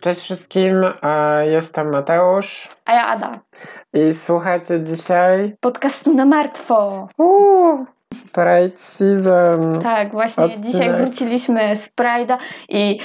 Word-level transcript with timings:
Cześć 0.00 0.20
wszystkim, 0.20 0.74
jestem 1.50 1.90
Mateusz 1.90 2.68
A 2.84 2.92
ja 2.94 3.06
Ada. 3.06 3.32
i 3.94 4.14
słuchacie 4.14 4.80
dzisiaj 4.82 5.56
Podcastu 5.60 6.14
na 6.14 6.24
martwo. 6.26 7.08
uuu, 7.18 7.84
Pride 8.32 8.76
Season. 8.76 9.80
Tak, 9.82 10.10
właśnie 10.12 10.44
Odcinek. 10.44 10.70
dzisiaj 10.70 10.92
wróciliśmy 10.94 11.76
z 11.76 11.92
Pride'a 11.92 12.36
i 12.68 13.00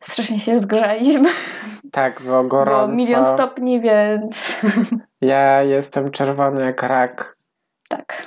strasznie 0.00 0.38
się 0.38 0.60
zgrzaliśmy, 0.60 1.28
Tak, 1.92 2.22
było 2.22 2.44
gorąco. 2.44 2.88
bo 2.88 2.94
milion 2.94 3.34
stopni, 3.34 3.80
więc 3.80 4.60
Ja 5.22 5.62
jestem 5.62 6.10
czerwony 6.10 6.64
jak 6.64 6.82
rak 6.82 7.36
tak. 7.90 8.26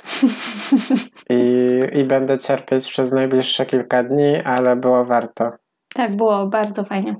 i, 1.30 1.80
i 1.98 2.04
będę 2.04 2.38
cierpieć 2.38 2.90
przez 2.90 3.12
najbliższe 3.12 3.66
kilka 3.66 4.02
dni, 4.02 4.36
ale 4.44 4.76
było 4.76 5.04
warto. 5.04 5.50
Tak, 5.94 6.16
było 6.16 6.46
bardzo 6.46 6.84
fajnie. 6.84 7.14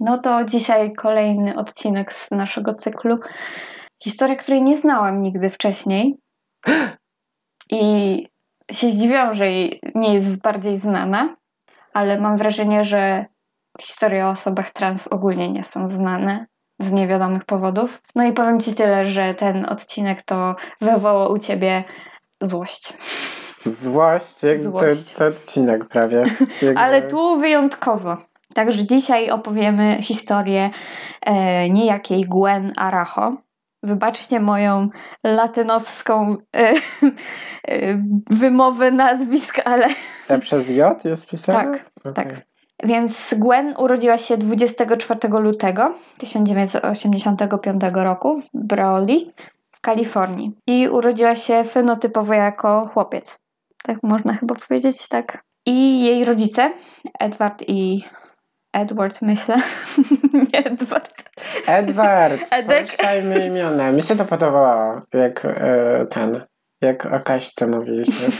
No 0.00 0.18
to 0.18 0.44
dzisiaj 0.44 0.92
kolejny 0.92 1.56
odcinek 1.56 2.12
z 2.12 2.30
naszego 2.30 2.74
cyklu. 2.74 3.18
Historia, 4.02 4.36
której 4.36 4.62
nie 4.62 4.76
znałam 4.76 5.22
nigdy 5.22 5.50
wcześniej. 5.50 6.18
I 7.70 8.26
się 8.72 8.90
zdziwiłam, 8.90 9.34
że 9.34 9.50
jej 9.50 9.80
nie 9.94 10.14
jest 10.14 10.42
bardziej 10.42 10.76
znana, 10.76 11.36
ale 11.94 12.20
mam 12.20 12.36
wrażenie, 12.36 12.84
że 12.84 13.26
historie 13.80 14.26
o 14.26 14.30
osobach 14.30 14.70
trans 14.70 15.08
ogólnie 15.08 15.52
nie 15.52 15.64
są 15.64 15.88
znane 15.88 16.46
z 16.82 16.92
niewiadomych 16.92 17.44
powodów. 17.44 18.02
No 18.14 18.24
i 18.24 18.32
powiem 18.32 18.60
Ci 18.60 18.74
tyle, 18.74 19.04
że 19.04 19.34
ten 19.34 19.66
odcinek 19.68 20.22
to 20.22 20.56
wywołał 20.80 21.32
u 21.32 21.38
Ciebie 21.38 21.84
złość. 22.40 22.92
Złość, 23.64 24.42
jak 24.42 24.62
Złość. 24.62 25.14
to 25.14 25.26
odcinek 25.26 25.84
prawie. 25.84 26.16
Jakby- 26.62 26.80
Ale 26.80 27.02
tu 27.02 27.38
wyjątkowo. 27.40 28.16
Także 28.54 28.84
dzisiaj 28.86 29.30
opowiemy 29.30 29.98
historię 30.02 30.70
e, 31.20 31.70
niejakiej 31.70 32.24
Gwen 32.28 32.72
Aracho. 32.76 33.36
Wybaczcie 33.82 34.40
moją 34.40 34.88
latynowską 35.24 36.36
e, 36.56 36.58
e, 37.68 38.02
wymowę 38.30 38.90
nazwisk, 38.90 39.58
ale 39.64 39.86
A 40.28 40.38
przez 40.38 40.70
J 40.70 41.04
jest 41.04 41.30
pisane? 41.30 41.78
Tak, 41.78 41.90
Okej. 42.04 42.12
tak. 42.24 42.51
Więc 42.82 43.34
Gwen 43.38 43.74
urodziła 43.78 44.18
się 44.18 44.36
24 44.36 45.28
lutego 45.28 45.94
1985 46.18 47.82
roku 47.94 48.40
w 48.40 48.66
Brawley 48.66 49.32
w 49.72 49.80
Kalifornii 49.80 50.52
i 50.66 50.88
urodziła 50.88 51.34
się 51.34 51.64
fenotypowo 51.64 52.34
jako 52.34 52.86
chłopiec. 52.86 53.38
Tak 53.82 53.98
można 54.02 54.34
chyba 54.34 54.54
powiedzieć, 54.54 55.08
tak. 55.08 55.44
I 55.66 56.04
jej 56.04 56.24
rodzice, 56.24 56.72
Edward 57.20 57.64
i 57.68 58.04
Edward, 58.72 59.22
myślę. 59.22 59.56
Nie 60.52 60.64
Edward. 60.64 61.30
Edward, 61.66 62.40
Edek. 62.50 62.96
imiona. 63.46 63.92
Mi 63.92 64.02
się 64.02 64.16
to 64.16 64.24
podobało, 64.24 65.02
jak 65.14 65.44
e, 65.44 66.06
ten, 66.10 66.40
jak 66.82 67.06
o 67.06 67.20
Kaśce 67.20 67.66
mówiliśmy. 67.66 68.26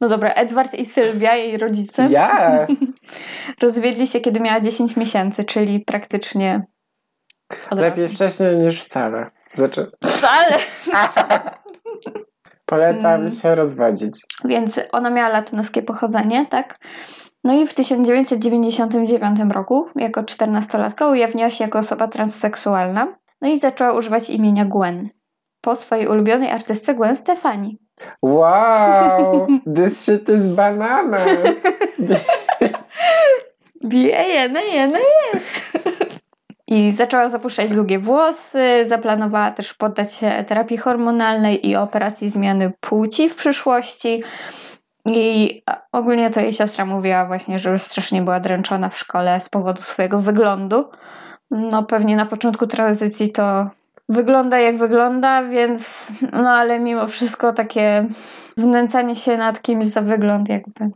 No 0.00 0.08
dobra, 0.08 0.32
Edward 0.32 0.74
i 0.74 0.86
Sylwia, 0.86 1.34
jej 1.36 1.58
rodzice, 1.58 2.06
Yes! 2.06 2.76
rozwiedli 3.62 4.06
się, 4.06 4.20
kiedy 4.20 4.40
miała 4.40 4.60
10 4.60 4.96
miesięcy, 4.96 5.44
czyli 5.44 5.80
praktycznie 5.84 6.62
Lepiej 7.70 8.04
razu. 8.04 8.14
wcześniej 8.14 8.56
niż 8.56 8.80
wcale. 8.82 9.30
Znaczy, 9.54 9.90
Wcale! 10.04 10.56
polecam 12.66 13.20
Mm. 13.20 13.30
się 13.30 13.54
rozwodzić. 13.54 14.20
Więc 14.44 14.80
ona 14.92 15.10
miała 15.10 15.28
latynoskie 15.28 15.82
pochodzenie, 15.82 16.46
tak? 16.46 16.78
No 17.44 17.54
i 17.62 17.66
w 17.66 17.74
1999 17.74 19.38
roku, 19.52 19.88
jako 19.96 20.20
14-latka, 20.22 21.10
ujawniła 21.10 21.50
się 21.50 21.64
jako 21.64 21.78
osoba 21.78 22.08
transseksualna. 22.08 23.16
No 23.40 23.48
i 23.48 23.58
zaczęła 23.58 23.92
używać 23.92 24.30
imienia 24.30 24.64
Gwen. 24.64 25.08
Po 25.68 25.76
swojej 25.76 26.06
ulubionej 26.06 26.50
artystce 26.50 26.94
Gwen 26.94 27.16
Stefani. 27.16 27.78
Wow! 28.22 29.46
This 29.76 30.04
shit 30.04 30.28
is 30.28 30.42
banana! 30.42 31.18
Jest. 35.34 35.78
I 36.66 36.92
zaczęła 36.92 37.28
zapuszczać 37.28 37.70
długie 37.70 37.98
włosy, 37.98 38.86
zaplanowała 38.88 39.50
też 39.50 39.74
poddać 39.74 40.14
się 40.14 40.44
terapii 40.46 40.76
hormonalnej 40.76 41.68
i 41.68 41.76
operacji 41.76 42.30
zmiany 42.30 42.72
płci 42.80 43.28
w 43.28 43.34
przyszłości. 43.34 44.22
I 45.06 45.62
ogólnie 45.92 46.30
to 46.30 46.40
jej 46.40 46.52
siostra 46.52 46.84
mówiła 46.84 47.26
właśnie, 47.26 47.58
że 47.58 47.70
już 47.70 47.82
strasznie 47.82 48.22
była 48.22 48.40
dręczona 48.40 48.88
w 48.88 48.98
szkole 48.98 49.40
z 49.40 49.48
powodu 49.48 49.82
swojego 49.82 50.20
wyglądu. 50.20 50.90
No 51.50 51.82
pewnie 51.82 52.16
na 52.16 52.26
początku 52.26 52.66
tranzycji 52.66 53.32
to 53.32 53.70
wygląda 54.08 54.58
jak 54.58 54.78
wygląda, 54.78 55.42
więc 55.42 56.12
no 56.32 56.50
ale 56.50 56.80
mimo 56.80 57.06
wszystko 57.06 57.52
takie 57.52 58.06
znęcanie 58.56 59.16
się 59.16 59.36
nad 59.36 59.62
kimś 59.62 59.84
za 59.84 60.02
wygląd 60.02 60.48
jakby. 60.48 60.90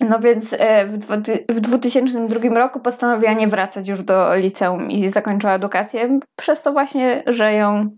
No 0.00 0.18
więc 0.18 0.54
e, 0.58 0.86
w, 0.86 0.98
dwu- 0.98 1.44
w 1.48 1.60
2002 1.60 2.58
roku 2.58 2.80
postanowiła 2.80 3.32
nie 3.32 3.48
wracać 3.48 3.88
już 3.88 4.02
do 4.02 4.36
liceum 4.36 4.90
i 4.90 5.08
zakończyła 5.08 5.52
edukację, 5.52 6.20
przez 6.36 6.62
to 6.62 6.72
właśnie, 6.72 7.22
że 7.26 7.54
ją 7.54 7.90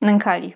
nękali. 0.00 0.54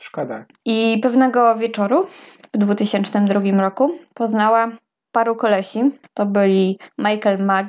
Szkoda. 0.00 0.44
I 0.64 1.00
pewnego 1.02 1.56
wieczoru 1.56 2.06
w 2.54 2.58
2002 2.58 3.40
roku 3.60 3.98
poznała 4.14 4.70
paru 5.12 5.36
kolesi. 5.36 5.90
To 6.14 6.26
byli 6.26 6.78
Michael 6.98 7.44
Mag 7.44 7.66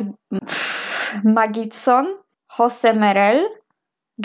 Magidson, 1.24 2.08
Jose 2.60 2.94
Merel, 2.94 3.46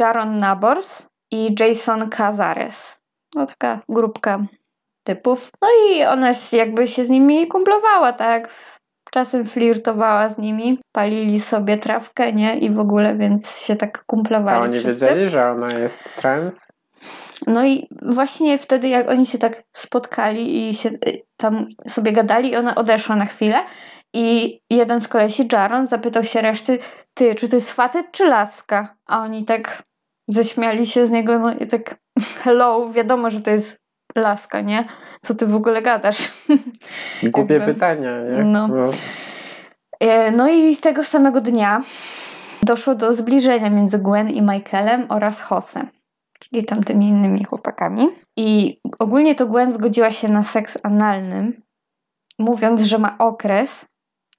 Jaron 0.00 0.38
Nabors 0.38 1.08
i 1.30 1.54
Jason 1.60 2.10
Cazares. 2.10 2.96
No 3.34 3.46
taka 3.46 3.78
grupka 3.88 4.38
typów. 5.04 5.50
No 5.62 5.68
i 5.88 6.04
ona 6.04 6.32
jakby 6.52 6.88
się 6.88 7.04
z 7.04 7.08
nimi 7.08 7.48
kumplowała, 7.48 8.12
tak? 8.12 8.48
Czasem 9.10 9.46
flirtowała 9.46 10.28
z 10.28 10.38
nimi, 10.38 10.78
palili 10.92 11.40
sobie 11.40 11.78
trawkę, 11.78 12.32
nie? 12.32 12.58
I 12.58 12.70
w 12.70 12.78
ogóle, 12.78 13.14
więc 13.14 13.60
się 13.60 13.76
tak 13.76 14.04
kumplowali 14.06 14.58
A 14.58 14.62
oni 14.62 14.78
wszyscy. 14.78 15.06
wiedzieli, 15.06 15.30
że 15.30 15.50
ona 15.50 15.72
jest 15.72 16.16
trans? 16.16 16.68
No 17.46 17.64
i 17.64 17.88
właśnie 18.02 18.58
wtedy, 18.58 18.88
jak 18.88 19.08
oni 19.08 19.26
się 19.26 19.38
tak 19.38 19.62
spotkali 19.72 20.68
i 20.68 20.74
się 20.74 20.88
y, 20.88 21.22
tam 21.36 21.66
sobie 21.88 22.12
gadali, 22.12 22.56
ona 22.56 22.74
odeszła 22.74 23.16
na 23.16 23.26
chwilę. 23.26 23.64
I 24.14 24.58
jeden 24.70 25.00
z 25.00 25.08
kolesi, 25.08 25.48
Jaron, 25.52 25.86
zapytał 25.86 26.24
się 26.24 26.40
reszty, 26.40 26.78
ty, 27.14 27.34
czy 27.34 27.48
to 27.48 27.56
jest 27.56 27.72
facet, 27.72 28.06
czy 28.12 28.24
laska? 28.24 28.96
A 29.06 29.20
oni 29.20 29.44
tak 29.44 29.82
ześmiali 30.28 30.86
się 30.86 31.06
z 31.06 31.10
niego, 31.10 31.38
no 31.38 31.54
i 31.54 31.66
tak, 31.66 31.96
hello, 32.42 32.90
wiadomo, 32.90 33.30
że 33.30 33.40
to 33.40 33.50
jest 33.50 33.80
laska, 34.16 34.60
nie? 34.60 34.84
Co 35.22 35.34
ty 35.34 35.46
w 35.46 35.54
ogóle 35.54 35.82
gadasz? 35.82 36.32
Głupie 37.22 37.60
pytania, 37.60 38.10
nie? 38.22 38.44
no. 38.44 38.68
E, 40.00 40.30
No 40.30 40.48
i 40.48 40.76
tego 40.76 41.04
samego 41.04 41.40
dnia 41.40 41.80
doszło 42.62 42.94
do 42.94 43.12
zbliżenia 43.12 43.70
między 43.70 43.98
Gwen 43.98 44.30
i 44.30 44.42
Michaelem 44.42 45.06
oraz 45.08 45.50
Josem, 45.50 45.88
czyli 46.38 46.64
tamtymi 46.64 47.08
innymi 47.08 47.44
chłopakami. 47.44 48.08
I 48.36 48.78
ogólnie 48.98 49.34
to 49.34 49.46
Gwen 49.46 49.72
zgodziła 49.72 50.10
się 50.10 50.28
na 50.28 50.42
seks 50.42 50.78
analny, 50.82 51.52
mówiąc, 52.38 52.82
że 52.82 52.98
ma 52.98 53.18
okres 53.18 53.86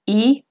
i 0.08 0.44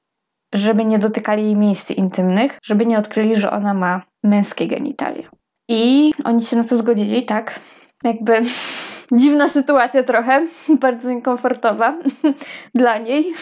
żeby 0.54 0.84
nie 0.84 0.98
dotykali 0.98 1.42
jej 1.44 1.56
miejsc 1.56 1.90
intymnych, 1.90 2.58
żeby 2.62 2.86
nie 2.86 2.98
odkryli, 2.98 3.36
że 3.36 3.50
ona 3.50 3.74
ma 3.74 4.02
męskie 4.24 4.66
genitalia. 4.66 5.28
I 5.68 6.12
oni 6.24 6.42
się 6.42 6.56
na 6.56 6.64
to 6.64 6.76
zgodzili, 6.76 7.22
tak? 7.26 7.60
Jakby 8.04 8.38
dziwna 9.12 9.48
sytuacja 9.48 10.02
trochę, 10.02 10.46
bardzo 10.80 11.10
niekomfortowa 11.10 11.94
dla 12.74 12.98
niej. 12.98 13.34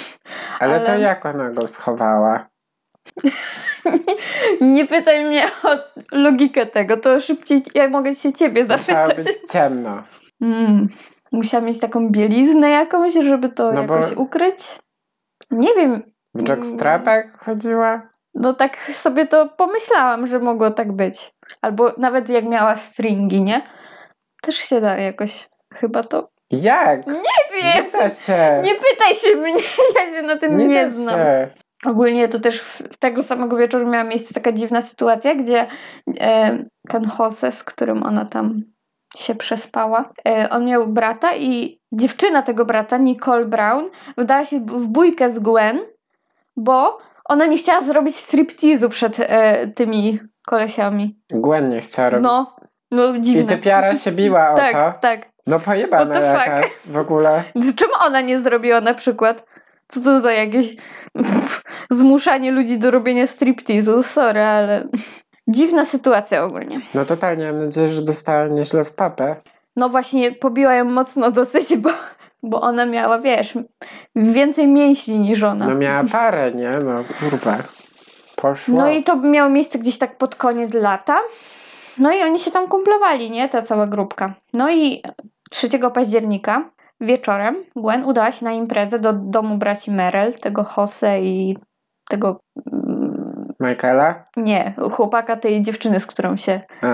Ale, 0.60 0.80
to 0.80 0.92
ale- 0.92 1.00
jak 1.00 1.26
ona 1.26 1.50
go 1.50 1.66
schowała? 1.66 2.46
Nie 4.60 4.86
pytaj 4.86 5.24
mnie 5.24 5.46
o 5.64 5.68
logikę 6.12 6.66
tego, 6.66 6.96
to 6.96 7.20
szybciej 7.20 7.62
ja 7.74 7.88
mogę 7.88 8.14
się 8.14 8.32
ciebie 8.32 8.62
Musiało 8.62 8.78
zapytać. 9.06 9.26
być 9.26 9.36
ciemno. 9.52 10.02
Mm. 10.42 10.88
Musiała 11.32 11.64
mieć 11.64 11.80
taką 11.80 12.08
bieliznę 12.08 12.70
jakąś, 12.70 13.12
żeby 13.12 13.48
to 13.48 13.72
No 13.72 13.84
bo- 13.84 13.94
jakoś 13.96 14.12
ukryć. 14.16 14.56
Nie 15.50 15.74
wiem. 15.74 16.02
W 16.34 16.48
jockstrapach 16.48 17.38
chodziła? 17.38 18.10
No 18.34 18.54
tak 18.54 18.76
sobie 18.76 19.26
to 19.26 19.48
pomyślałam, 19.48 20.26
że 20.26 20.38
mogło 20.38 20.70
tak 20.70 20.92
być. 20.92 21.34
Albo 21.62 21.92
nawet 21.98 22.28
jak 22.28 22.44
miała 22.44 22.76
stringi, 22.76 23.42
nie? 23.42 23.62
Też 24.42 24.56
się 24.56 24.80
da 24.80 24.98
jakoś 24.98 25.48
chyba 25.74 26.02
to. 26.02 26.28
Jak? 26.50 27.06
Nie 27.06 27.14
wiem! 27.52 27.84
Nie 27.84 27.90
da 27.92 28.10
się! 28.10 28.62
Nie 28.64 28.74
pytaj 28.74 29.14
się 29.14 29.36
mnie, 29.36 29.52
ja 29.96 30.16
się 30.16 30.22
na 30.22 30.36
tym 30.36 30.56
nie, 30.56 30.66
nie 30.66 30.90
znam. 30.90 31.16
się. 31.16 31.48
Ogólnie 31.86 32.28
to 32.28 32.40
też 32.40 32.64
tego 32.98 33.22
samego 33.22 33.56
wieczoru 33.56 33.88
miała 33.88 34.04
miejsce 34.04 34.34
taka 34.34 34.52
dziwna 34.52 34.82
sytuacja, 34.82 35.34
gdzie 35.34 35.66
e, 36.20 36.58
ten 36.88 37.10
Jose, 37.18 37.52
z 37.52 37.64
którym 37.64 38.02
ona 38.02 38.24
tam 38.24 38.62
się 39.16 39.34
przespała, 39.34 40.12
e, 40.28 40.50
on 40.50 40.64
miał 40.64 40.86
brata 40.86 41.36
i 41.36 41.80
dziewczyna 41.92 42.42
tego 42.42 42.64
brata, 42.64 42.96
Nicole 42.96 43.44
Brown, 43.44 43.90
wdała 44.18 44.44
się 44.44 44.60
w 44.60 44.86
bójkę 44.86 45.30
z 45.30 45.38
Gwen, 45.38 45.80
bo 46.60 46.98
ona 47.24 47.46
nie 47.46 47.58
chciała 47.58 47.80
zrobić 47.82 48.16
striptizu 48.16 48.88
przed 48.88 49.16
e, 49.20 49.66
tymi 49.66 50.18
kolesiami. 50.46 51.20
Gwen 51.30 51.68
nie 51.68 51.80
chciała 51.80 52.10
robić. 52.10 52.24
No, 52.24 52.56
no 52.90 53.14
I 53.14 53.20
dziwne. 53.20 53.56
typiara 53.56 53.96
się 53.96 54.12
biła 54.12 54.50
o 54.50 54.56
to. 54.56 54.62
tak, 54.62 55.00
tak. 55.00 55.28
No 55.46 55.60
pojebana 55.60 56.14
fuck? 56.14 56.24
jakaś 56.24 56.70
w 56.86 56.96
ogóle. 56.96 57.44
Czemu 57.78 57.92
ona 58.06 58.20
nie 58.20 58.40
zrobiła 58.40 58.80
na 58.80 58.94
przykład? 58.94 59.44
Co 59.88 60.00
to 60.00 60.20
za 60.20 60.32
jakieś 60.32 60.76
zmuszanie 61.90 62.52
ludzi 62.52 62.78
do 62.78 62.90
robienia 62.90 63.26
striptizu? 63.26 64.02
Sorry, 64.02 64.40
ale 64.40 64.88
dziwna 65.48 65.84
sytuacja 65.84 66.44
ogólnie. 66.44 66.80
No 66.94 67.04
totalnie, 67.04 67.46
mam 67.46 67.58
nadzieję, 67.58 67.88
że 67.88 68.02
dostała 68.02 68.46
nieźle 68.46 68.84
w 68.84 68.92
papę. 68.92 69.36
No 69.76 69.88
właśnie, 69.88 70.32
pobiła 70.32 70.74
ją 70.74 70.84
mocno 70.84 71.30
dosyć, 71.30 71.76
bo, 71.76 71.90
bo 72.42 72.60
ona 72.60 72.86
miała, 72.86 73.18
wiesz, 73.18 73.58
więcej 74.16 74.68
mięśni 74.68 75.18
niż 75.20 75.42
ona. 75.42 75.66
No 75.66 75.74
miała 75.74 76.04
parę, 76.04 76.52
nie? 76.52 76.70
No 76.84 77.04
kurwa. 77.20 77.58
Poszło. 78.36 78.78
No 78.78 78.90
i 78.90 79.02
to 79.02 79.16
miało 79.16 79.50
miejsce 79.50 79.78
gdzieś 79.78 79.98
tak 79.98 80.16
pod 80.18 80.34
koniec 80.34 80.74
lata. 80.74 81.18
No 81.98 82.12
i 82.12 82.22
oni 82.22 82.38
się 82.38 82.50
tam 82.50 82.68
kumplowali, 82.68 83.30
nie? 83.30 83.48
Ta 83.48 83.62
cała 83.62 83.86
grupka. 83.86 84.34
No 84.54 84.70
i 84.70 85.02
3 85.50 85.68
października 85.94 86.70
wieczorem 87.00 87.56
Gwen 87.76 88.04
udała 88.04 88.32
się 88.32 88.44
na 88.44 88.52
imprezę 88.52 88.98
do 88.98 89.12
domu 89.12 89.56
braci 89.56 89.90
Merel, 89.90 90.34
tego 90.34 90.66
Jose 90.76 91.22
i 91.22 91.58
tego... 92.08 92.40
mm, 92.72 93.52
Michaela? 93.60 94.24
Nie, 94.36 94.74
chłopaka 94.92 95.36
tej 95.36 95.62
dziewczyny, 95.62 96.00
z 96.00 96.06
którą 96.06 96.36
się 96.36 96.60
A, 96.82 96.86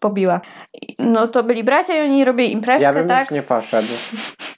pobiła. 0.00 0.40
I- 0.82 0.96
No 0.98 1.28
to 1.28 1.42
byli 1.44 1.64
bracia 1.64 1.94
i 1.96 2.00
oni 2.10 2.24
robili 2.24 2.52
imprezkę, 2.52 2.82
ja 2.82 2.92
bym 2.92 3.08
tak? 3.08 3.20
już 3.20 3.30
nie 3.30 3.42
poszedł. 3.42 3.88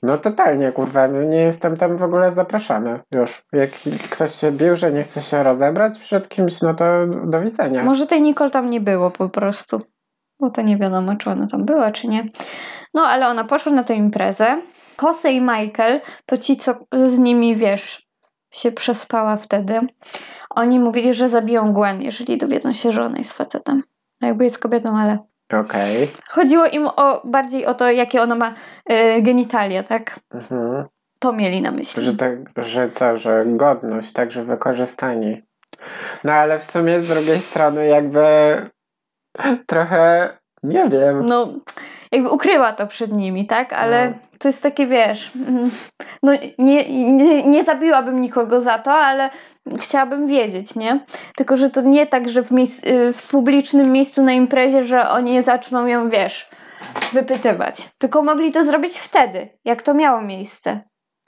No 0.02 0.18
totalnie, 0.18 0.72
kurwa, 0.72 1.08
no 1.08 1.22
nie 1.22 1.36
jestem 1.38 1.76
tam 1.76 1.96
w 1.96 2.02
ogóle 2.02 2.32
zapraszany 2.32 3.00
już. 3.14 3.42
Jak 3.52 3.70
ktoś 4.10 4.34
się 4.34 4.52
bił, 4.52 4.76
że 4.76 4.92
nie 4.92 5.02
chce 5.02 5.20
się 5.20 5.42
rozebrać 5.42 5.98
przed 5.98 6.28
kimś, 6.28 6.62
no 6.62 6.74
to 6.74 6.84
do 7.26 7.40
widzenia. 7.40 7.82
Może 7.84 8.06
tej 8.06 8.22
Nicole 8.22 8.50
tam 8.50 8.70
nie 8.70 8.80
było 8.80 9.10
po 9.10 9.28
prostu. 9.28 9.80
Bo 10.40 10.50
to 10.50 10.62
nie 10.62 10.76
wiadomo, 10.76 11.16
czy 11.16 11.30
ona 11.30 11.46
tam 11.46 11.64
była, 11.64 11.90
czy 11.92 12.08
nie. 12.08 12.24
No, 12.94 13.02
ale 13.02 13.28
ona 13.28 13.44
poszła 13.44 13.72
na 13.72 13.84
tę 13.84 13.94
imprezę. 13.94 14.62
Jose 15.02 15.32
i 15.32 15.40
Michael, 15.40 16.00
to 16.26 16.38
ci, 16.38 16.56
co 16.56 16.74
z 17.06 17.18
nimi, 17.18 17.56
wiesz, 17.56 18.06
się 18.52 18.72
przespała 18.72 19.36
wtedy. 19.36 19.80
Oni 20.50 20.80
mówili, 20.80 21.14
że 21.14 21.28
zabiją 21.28 21.72
Gwen, 21.72 22.02
jeżeli 22.02 22.38
dowiedzą 22.38 22.72
się, 22.72 22.92
że 22.92 23.04
ona 23.04 23.18
jest 23.18 23.32
facetem. 23.32 23.82
No 24.24 24.28
jakby 24.28 24.44
jest 24.44 24.58
kobietą, 24.58 24.98
ale... 24.98 25.18
Okej. 25.52 26.10
Chodziło 26.28 26.66
im 26.66 26.86
o, 26.86 27.22
bardziej 27.24 27.66
o 27.66 27.74
to, 27.74 27.90
jakie 27.90 28.22
ona 28.22 28.34
ma 28.34 28.54
y, 28.90 29.22
genitalia, 29.22 29.82
tak? 29.82 30.20
Mhm. 30.34 30.84
To 31.18 31.32
mieli 31.32 31.62
na 31.62 31.70
myśli. 31.70 32.04
Że, 32.04 32.14
tak, 32.14 32.32
że 32.56 32.88
co, 32.88 33.16
że 33.16 33.44
godność, 33.46 34.12
także 34.12 34.42
wykorzystani. 34.42 35.42
No 36.24 36.32
ale 36.32 36.58
w 36.58 36.64
sumie 36.64 37.00
z 37.00 37.08
drugiej 37.08 37.38
strony 37.38 37.86
jakby 37.86 38.22
trochę, 39.66 40.28
nie 40.62 40.88
wiem. 40.88 41.26
No, 41.26 41.54
jakby 42.14 42.30
ukryła 42.30 42.72
to 42.72 42.86
przed 42.86 43.16
nimi, 43.16 43.46
tak? 43.46 43.72
Ale 43.72 44.08
No. 44.10 44.16
to 44.38 44.48
jest 44.48 44.62
takie, 44.62 44.86
wiesz, 44.86 45.32
no 46.22 46.32
nie, 46.58 46.88
nie, 47.12 47.42
nie 47.42 47.64
zabiłabym 47.64 48.20
nikogo 48.20 48.60
za 48.60 48.78
to, 48.78 48.92
ale 48.92 49.30
chciałabym 49.80 50.26
wiedzieć, 50.26 50.74
nie? 50.74 51.00
Tylko, 51.36 51.56
że 51.56 51.70
to 51.70 51.80
nie 51.82 52.06
tak, 52.06 52.28
że 52.28 52.42
w, 52.42 52.50
miejsc, 52.50 52.86
y, 52.86 53.12
w 53.12 53.28
publicznym 53.28 53.92
miejscu 53.92 54.22
na 54.22 54.32
imprezie, 54.32 54.84
że 54.84 55.10
oni 55.10 55.42
zaczną 55.42 55.86
ją, 55.86 56.10
wiesz, 56.10 56.50
wypytywać. 57.12 57.88
Tylko 57.98 58.22
mogli 58.22 58.52
to 58.52 58.64
zrobić 58.64 58.98
wtedy, 58.98 59.48
jak 59.64 59.82
to 59.82 59.94
miało 59.94 60.22
miejsce. 60.22 60.80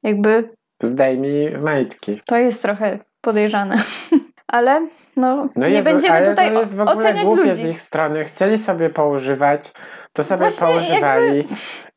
Jakby 0.03 0.55
Zdejmij 0.83 1.51
majtki. 1.59 2.21
to 2.27 2.37
jest 2.37 2.63
trochę 2.63 2.99
podejrzane. 3.21 3.77
Ale 4.49 4.87
no, 5.17 5.49
No 5.57 5.69
nie 5.69 5.75
Jezu, 5.75 5.91
będziemy 5.91 6.27
tutaj 6.27 6.53
to 6.53 6.61
jest 6.61 6.77
w 6.77 6.81
ogóle 6.81 6.97
oceniać 6.97 7.25
głupie 7.25 7.43
ludzi. 7.43 7.55
z 7.55 7.69
ich 7.69 7.81
strony. 7.81 8.25
Chcieli 8.25 8.59
sobie 8.59 8.91
poużywać, 8.91 9.73
to 10.13 10.25
sobie 10.25 10.41
Właśnie 10.51 10.67
poużywali. 10.67 11.45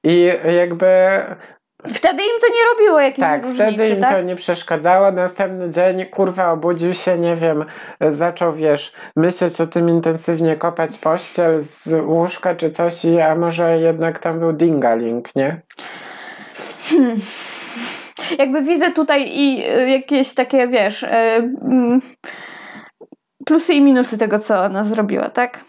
I 0.04 0.30
jakby 0.58 0.88
Wtedy 1.94 2.24
im 2.24 2.40
to 2.42 2.48
nie 2.48 2.74
robiło 2.74 3.00
jakiejś 3.00 3.20
tak, 3.28 3.44
różnicy, 3.44 3.64
wtedy 3.64 3.90
im 3.90 4.02
tak? 4.02 4.12
to 4.12 4.22
nie 4.22 4.36
przeszkadzało. 4.36 5.12
Następny 5.12 5.70
dzień, 5.70 6.06
kurwa, 6.06 6.52
obudził 6.52 6.94
się, 6.94 7.18
nie 7.18 7.36
wiem, 7.36 7.66
zaczął, 8.02 8.54
wiesz, 8.54 8.94
myśleć 9.16 9.62
o 9.62 9.68
tym 9.68 9.90
intensywnie, 9.90 10.56
kopać 10.56 10.98
pościel 10.98 11.60
z 11.62 11.88
łóżka 12.06 12.56
czy 12.56 12.72
coś 12.72 13.06
i 13.06 13.22
a 13.22 13.36
może 13.36 13.80
jednak 13.80 14.20
tam 14.20 14.40
był 14.40 14.54
dingaling, 14.54 15.36
nie? 15.36 15.62
Jakby 18.38 18.62
widzę 18.62 18.92
tutaj 18.92 19.30
i 19.32 19.64
y, 19.70 19.90
jakieś 19.90 20.34
takie, 20.34 20.68
wiesz, 20.68 21.04
y, 21.04 21.08
mm, 21.08 22.02
plusy 23.46 23.74
i 23.74 23.82
minusy 23.82 24.18
tego, 24.18 24.40
co 24.40 24.62
ona 24.62 24.84
zrobiła, 24.84 25.30
tak? 25.30 25.66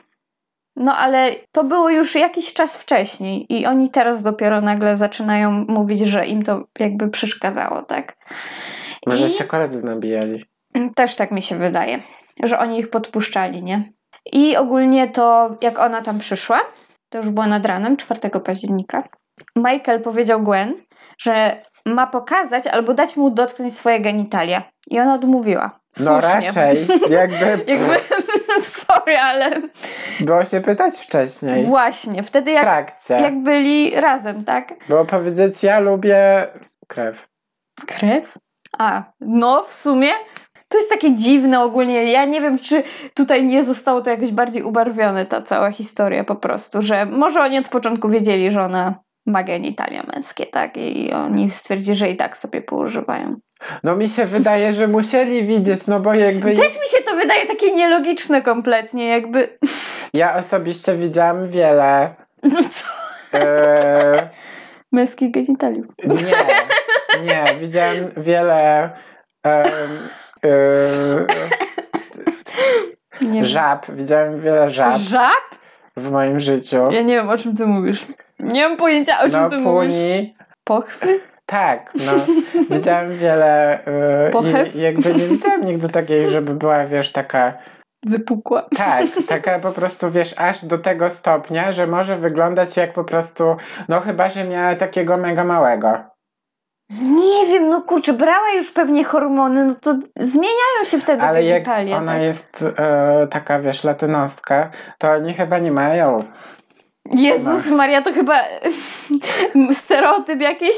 No 0.77 0.97
ale 0.97 1.37
to 1.53 1.65
było 1.65 1.91
już 1.91 2.15
jakiś 2.15 2.55
czas 2.55 2.77
wcześniej 2.77 3.47
i 3.49 3.67
oni 3.67 3.91
teraz 3.91 4.23
dopiero 4.23 4.61
nagle 4.61 4.97
zaczynają 4.97 5.51
mówić, 5.69 6.01
że 6.01 6.27
im 6.27 6.43
to 6.43 6.65
jakby 6.79 7.09
przeszkadzało, 7.09 7.83
tak? 7.83 8.17
Może 9.07 9.27
I 9.27 9.31
się 9.31 9.45
koledzy 9.45 9.87
nabijali. 9.87 10.45
też 10.95 11.15
tak 11.15 11.31
mi 11.31 11.43
się 11.43 11.57
wydaje, 11.57 11.99
że 12.43 12.59
oni 12.59 12.79
ich 12.79 12.91
podpuszczali, 12.91 13.63
nie? 13.63 13.93
I 14.33 14.57
ogólnie 14.57 15.09
to, 15.09 15.57
jak 15.61 15.79
ona 15.79 16.03
tam 16.03 16.19
przyszła, 16.19 16.61
to 17.09 17.19
już 17.19 17.31
było 17.31 17.47
nad 17.47 17.67
ranem 17.67 17.97
4 17.97 18.21
października, 18.45 19.03
Michael 19.57 20.03
powiedział 20.03 20.43
Gwen, 20.43 20.75
że 21.19 21.63
ma 21.87 22.07
pokazać 22.07 22.67
albo 22.67 22.95
dać 22.95 23.17
mu 23.17 23.31
dotknąć 23.31 23.77
swoje 23.77 24.01
genitalia. 24.01 24.63
I 24.91 25.01
ona 25.01 25.15
odmówiła. 25.15 25.81
No 26.01 26.21
Słusznie. 26.21 26.41
raczej, 26.47 26.87
jakby 27.11 27.47
Jakby, 27.73 27.95
sorry, 28.63 29.19
ale 29.19 29.51
było 30.21 30.45
się 30.45 30.61
pytać 30.61 30.95
wcześniej. 30.97 31.65
właśnie, 31.65 32.23
wtedy 32.23 32.51
jak, 32.51 32.63
trakcie. 32.63 33.15
jak 33.15 33.43
byli 33.43 33.91
razem, 34.01 34.45
tak? 34.45 34.75
Było 34.89 35.05
powiedzieć, 35.05 35.63
ja 35.63 35.81
lubię 35.81 36.47
krew. 36.89 37.29
Krew? 37.87 38.39
A, 38.79 39.03
no 39.21 39.65
w 39.69 39.75
sumie 39.75 40.09
to 40.69 40.79
jest 40.79 40.91
takie 40.91 41.15
dziwne 41.15 41.61
ogólnie. 41.63 42.13
Ja 42.13 42.25
nie 42.25 42.41
wiem, 42.41 42.59
czy 42.59 42.83
tutaj 43.15 43.45
nie 43.45 43.65
zostało 43.65 44.01
to 44.01 44.11
jakoś 44.11 44.33
bardziej 44.33 44.63
ubarwione, 44.63 45.27
ta 45.27 45.43
cała 45.43 45.71
historia 45.71 46.25
po 46.25 46.35
prostu, 46.37 46.83
że 46.83 47.07
może 47.07 47.41
oni 47.41 47.59
od 47.59 47.69
początku 47.69 48.09
wiedzieli, 48.09 48.51
że 48.51 48.63
ona 48.63 48.95
ma 49.31 49.43
genitalia 49.43 50.03
męskie, 50.03 50.47
tak? 50.47 50.77
I 50.77 51.13
oni 51.13 51.51
stwierdzili, 51.51 51.97
że 51.97 52.09
i 52.09 52.17
tak 52.17 52.37
sobie 52.37 52.63
poużywają. 52.63 53.37
No 53.85 53.97
mi 53.97 54.09
się 54.09 54.25
wydaje, 54.27 54.73
że 54.75 54.89
musieli 54.89 55.45
widzieć, 55.45 55.87
no 55.87 56.01
bo 56.01 56.15
jakby 56.15 56.55
Też 56.55 56.81
mi 56.81 56.89
się 56.89 57.05
to 57.07 57.17
wydaje 57.17 57.47
takie 57.47 57.75
nielogiczne 57.75 58.43
kompletnie, 58.43 59.09
jakby... 59.09 59.59
ja 60.15 60.37
osobiście 60.37 60.95
widziałam 60.95 61.51
wiele. 61.51 62.15
Co? 62.71 62.87
E, 63.39 64.29
Męskich 64.93 65.31
genitaliów. 65.31 65.87
nie, 66.05 67.25
nie, 67.25 67.55
widziałam 67.61 67.97
wiele 68.17 68.91
e, 69.47 69.65
żab, 73.43 73.87
widziałem 73.91 74.41
wiele 74.41 74.71
żab 74.71 75.01
Żab? 75.01 75.61
w 75.97 76.11
moim 76.11 76.41
życiu. 76.41 76.77
Ja 76.91 77.03
nie 77.03 77.15
wiem, 77.15 77.29
o 77.29 77.39
czym 77.39 77.57
ty 77.57 77.67
mówisz. 77.67 78.07
Nie 78.43 78.69
mam 78.69 78.77
pojęcia, 78.77 79.19
o 79.21 79.23
czym 79.23 79.33
No 79.33 79.51
ty 79.51 79.59
mówisz. 79.59 79.93
puni. 79.93 80.37
Pochwy? 80.65 81.21
Tak, 81.47 81.93
no. 82.07 82.13
Widziałem 82.77 83.17
wiele 83.19 83.79
i 84.75 84.81
jakby 84.81 85.15
nie 85.15 85.25
widziałam 85.25 85.65
nigdy 85.65 85.89
takiej, 85.89 86.31
żeby 86.31 86.55
była, 86.55 86.87
wiesz, 86.87 87.13
taka 87.13 87.53
Wypukła. 88.07 88.67
Tak, 88.77 89.07
taka 89.29 89.59
po 89.59 89.73
prostu, 89.73 90.11
wiesz, 90.11 90.35
aż 90.39 90.65
do 90.65 90.79
tego 90.79 91.11
stopnia, 91.11 91.73
że 91.73 91.87
może 91.87 92.17
wyglądać 92.17 92.77
jak 92.77 92.93
po 92.93 93.05
prostu, 93.05 93.57
no 93.89 94.01
chyba, 94.01 94.31
że 94.31 94.45
miała 94.45 94.75
takiego 94.75 95.17
mega 95.17 95.45
małego. 95.45 95.99
Nie 97.01 97.47
wiem, 97.47 97.69
no 97.69 97.83
kurczę, 97.83 98.13
brała 98.13 98.51
już 98.57 98.71
pewnie 98.71 99.05
hormony, 99.05 99.65
no 99.65 99.75
to 99.75 99.95
zmieniają 100.17 100.85
się 100.85 100.99
wtedy 101.01 101.23
Ale 101.23 101.43
jak 101.45 101.63
genitalia. 101.63 101.97
ona 101.97 102.13
tak? 102.13 102.23
jest 102.23 102.65
e, 102.79 103.27
taka, 103.31 103.59
wiesz, 103.61 103.85
latynostka, 103.85 104.71
to 104.99 105.11
oni 105.11 105.35
chyba 105.35 105.59
nie 105.59 105.73
mają. 105.73 106.25
Jezus 107.11 107.71
Maria, 107.71 108.03
to 108.03 108.13
chyba 108.13 108.41
stereotyp 109.73 110.41
jakiś. 110.41 110.75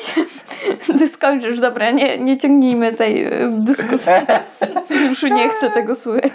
Ty 0.98 1.08
skończysz, 1.08 1.60
dobra, 1.60 1.90
nie, 1.90 2.18
nie 2.18 2.38
ciągnijmy 2.38 2.92
tej 2.92 3.24
e, 3.24 3.30
dyskusji. 3.48 4.12
Już 5.08 5.22
nie 5.22 5.48
chcę 5.48 5.70
tego 5.70 5.94
słuchać. 5.94 6.32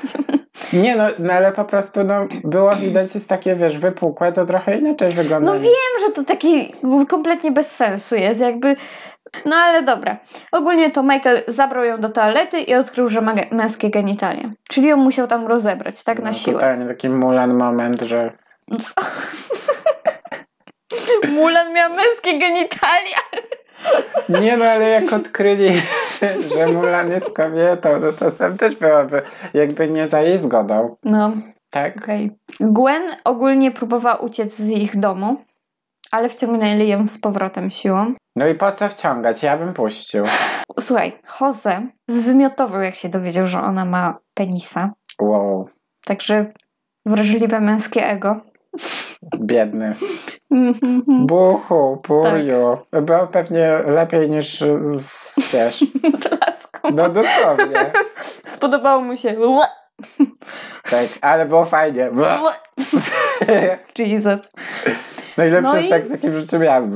Nie 0.74 0.96
no, 0.96 1.04
no 1.20 1.34
ale 1.34 1.52
po 1.52 1.66
prostu, 1.66 2.04
no, 2.04 2.28
było 2.44 2.76
widać, 2.76 3.16
jest 3.16 3.30
takie, 3.30 3.56
wiesz, 3.56 3.78
wypukłe, 3.80 4.32
to 4.32 4.46
trochę 4.46 4.78
inaczej 4.78 5.12
wygląda. 5.12 5.52
No 5.52 5.60
wiem, 5.60 6.06
że 6.06 6.12
to 6.14 6.24
taki 6.24 6.74
kompletnie 7.08 7.52
bez 7.52 7.72
sensu 7.72 8.16
jest, 8.16 8.42
jakby... 8.42 8.76
No 9.46 9.56
ale 9.56 9.84
dobra. 9.84 10.18
Ogólnie 10.52 10.92
to 10.92 11.04
Michael 11.04 11.44
zabrał 11.48 11.84
ją 11.84 12.00
do 12.00 12.10
toalety 12.10 12.62
i 12.62 12.76
odkrył, 12.76 13.08
że 13.08 13.22
ma 13.22 13.34
męskie 13.52 13.90
genitalie. 13.90 14.52
Czyli 14.70 14.88
ją 14.88 14.98
musiał 14.98 15.28
tam 15.28 15.48
rozebrać, 15.48 16.04
tak 16.04 16.20
na 16.20 16.28
No, 16.28 16.34
siłę. 16.34 16.54
Totalnie 16.54 16.86
taki 16.86 17.10
Mulan 17.10 17.54
moment, 17.54 18.02
że 18.02 18.32
Co? 18.82 19.02
Mulan 21.30 21.74
miał 21.74 21.90
męskie 21.94 22.40
genitalia. 22.40 23.18
Nie 24.30 24.58
no, 24.58 24.66
ale 24.66 24.90
jak 24.90 25.14
odkryli, 25.14 25.82
że 26.58 26.68
Mulan 26.68 27.10
jest 27.12 27.34
kobietą, 27.36 27.90
no 28.02 28.14
to 28.14 28.32
tam 28.32 28.58
też 28.58 28.76
byłoby 28.76 29.22
jakby 29.54 29.90
nie 29.90 30.08
za 30.08 30.22
jej 30.22 30.40
zgodą. 30.40 30.96
No, 31.04 31.32
Tak? 31.70 31.98
okej. 31.98 32.32
Gwen 32.60 33.04
ogólnie 33.24 33.72
próbowała 33.72 34.16
uciec 34.16 34.56
z 34.56 34.70
ich 34.70 35.00
domu, 35.00 35.42
ale 36.12 36.30
wciągnęli 36.30 36.88
ją 36.88 37.08
z 37.08 37.20
powrotem 37.20 37.70
siłą. 37.72 38.14
No 38.36 38.48
i 38.48 38.56
po 38.56 38.72
co 38.72 38.90
wciągać? 38.90 39.44
Ja 39.44 39.58
bym 39.58 39.74
puścił. 39.74 40.24
Słuchaj, 40.80 41.20
Jose 41.42 41.88
zwymiotował, 42.08 42.82
jak 42.82 42.96
się 42.96 43.10
dowiedział, 43.10 43.48
że 43.48 43.62
ona 43.62 43.86
ma 43.86 44.18
penisa. 44.34 44.92
Wow, 45.22 45.70
Także 46.06 46.46
wrażliwe 47.06 47.60
męskie 47.60 48.08
ego. 48.10 48.40
Biedny. 49.40 49.96
Mhm. 50.52 51.04
Buchu, 51.28 51.98
puju. 52.04 52.78
Tak. 52.92 53.04
Było 53.06 53.28
pewnie 53.28 53.68
lepiej 53.86 54.30
niż 54.30 54.60
z, 54.82 55.36
wiesz, 55.54 55.80
z 56.22 56.32
laską. 56.32 56.90
no 56.94 57.10
dosłownie. 57.10 57.92
Spodobało 58.56 59.02
mu 59.02 59.18
się. 59.18 59.36
Tak, 60.84 61.06
ale 61.22 61.46
było 61.46 61.66
fajnie. 61.66 62.10
Jesus. 64.00 64.40
Najlepszy 65.38 65.74
No 65.74 65.78
i- 65.78 65.90
seks, 65.90 66.10
jaki 66.10 66.30
w 66.30 66.34
życiu 66.34 66.60
miałem. 66.60 66.96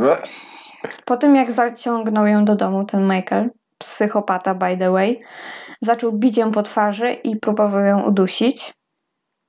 Po 1.05 1.17
tym, 1.17 1.35
jak 1.35 1.51
zaciągnął 1.51 2.27
ją 2.27 2.45
do 2.45 2.55
domu 2.55 2.85
ten 2.85 3.07
Michael, 3.07 3.49
psychopata 3.77 4.53
by 4.55 4.77
the 4.77 4.91
way, 4.91 5.21
zaczął 5.81 6.11
bić 6.11 6.37
ją 6.37 6.51
po 6.51 6.63
twarzy 6.63 7.11
i 7.13 7.35
próbował 7.35 7.85
ją 7.85 8.03
udusić. 8.03 8.73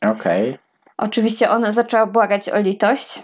Okej. 0.05 0.59
Oczywiście 0.99 1.51
ona 1.51 1.73
zaczęła 1.73 2.07
błagać 2.07 2.49
o 2.49 2.59
litość. 2.59 3.23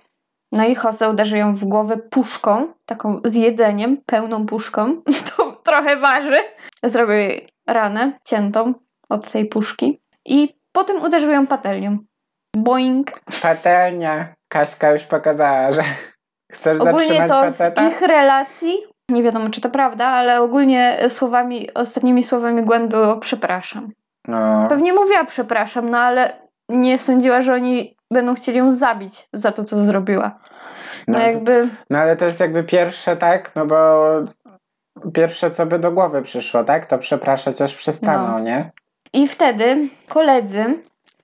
No 0.53 0.67
i 0.67 0.77
Jose 0.85 1.11
uderzył 1.11 1.39
ją 1.39 1.55
w 1.55 1.65
głowę 1.65 1.97
puszką, 1.97 2.69
taką 2.87 3.21
z 3.25 3.35
jedzeniem, 3.35 3.97
pełną 4.07 4.47
puszką. 4.47 5.03
To 5.37 5.53
trochę 5.53 5.97
waży. 5.97 6.39
Zrobił 6.83 7.17
jej 7.17 7.49
ranę 7.69 8.13
ciętą 8.25 8.75
od 9.09 9.31
tej 9.31 9.47
puszki. 9.47 10.01
I 10.27 10.55
potem 10.73 11.03
uderzył 11.03 11.31
ją 11.31 11.47
patelnią. 11.47 11.99
Boing. 12.57 13.11
Patelnia. 13.43 14.29
Kaśka 14.49 14.91
już 14.93 15.05
pokazała, 15.05 15.73
że 15.73 15.83
chcesz 16.53 16.81
Ogólnie 16.81 16.99
zatrzymać 16.99 17.29
to 17.29 17.51
z 17.51 17.57
faceta? 17.59 17.89
ich 17.89 18.01
relacji, 18.01 18.79
nie 19.11 19.23
wiadomo 19.23 19.51
czy 19.51 19.61
to 19.61 19.71
prawda, 19.71 20.07
ale 20.07 20.41
ogólnie 20.41 20.99
słowami, 21.09 21.75
ostatnimi 21.75 22.23
słowami 22.23 22.63
Gwen 22.63 22.89
było 22.89 23.17
przepraszam. 23.17 23.93
No, 24.29 24.67
Pewnie 24.69 24.93
mówiła 24.93 25.25
przepraszam, 25.25 25.91
no 25.91 25.99
ale 25.99 26.48
nie 26.69 26.99
sądziła, 26.99 27.43
że 27.43 27.55
oni 27.55 27.97
będą 28.11 28.35
chcieli 28.35 28.59
ją 28.59 28.71
zabić 28.71 29.29
za 29.33 29.53
to, 29.53 29.65
co 29.65 29.83
zrobiła. 29.83 30.39
No, 31.09 31.19
no, 31.19 31.25
jakby, 31.27 31.69
no 31.91 31.99
ale 31.99 32.17
to 32.17 32.25
jest 32.25 32.41
jakby 32.41 32.65
pierwsze, 32.65 33.17
tak? 33.17 33.53
No 33.57 33.67
bo 33.67 34.05
pierwsze, 35.15 35.51
co 35.51 35.67
by 35.67 35.79
do 35.79 35.93
głowy 35.93 36.23
przyszło, 36.23 36.65
tak? 36.65 36.87
To 36.87 36.99
przepraszać 36.99 37.63
aż 37.63 37.75
przestaną, 37.75 38.29
No. 38.33 38.41
nie? 38.41 38.71
I 39.13 39.29
wtedy 39.29 39.89
koledzy, 40.09 40.65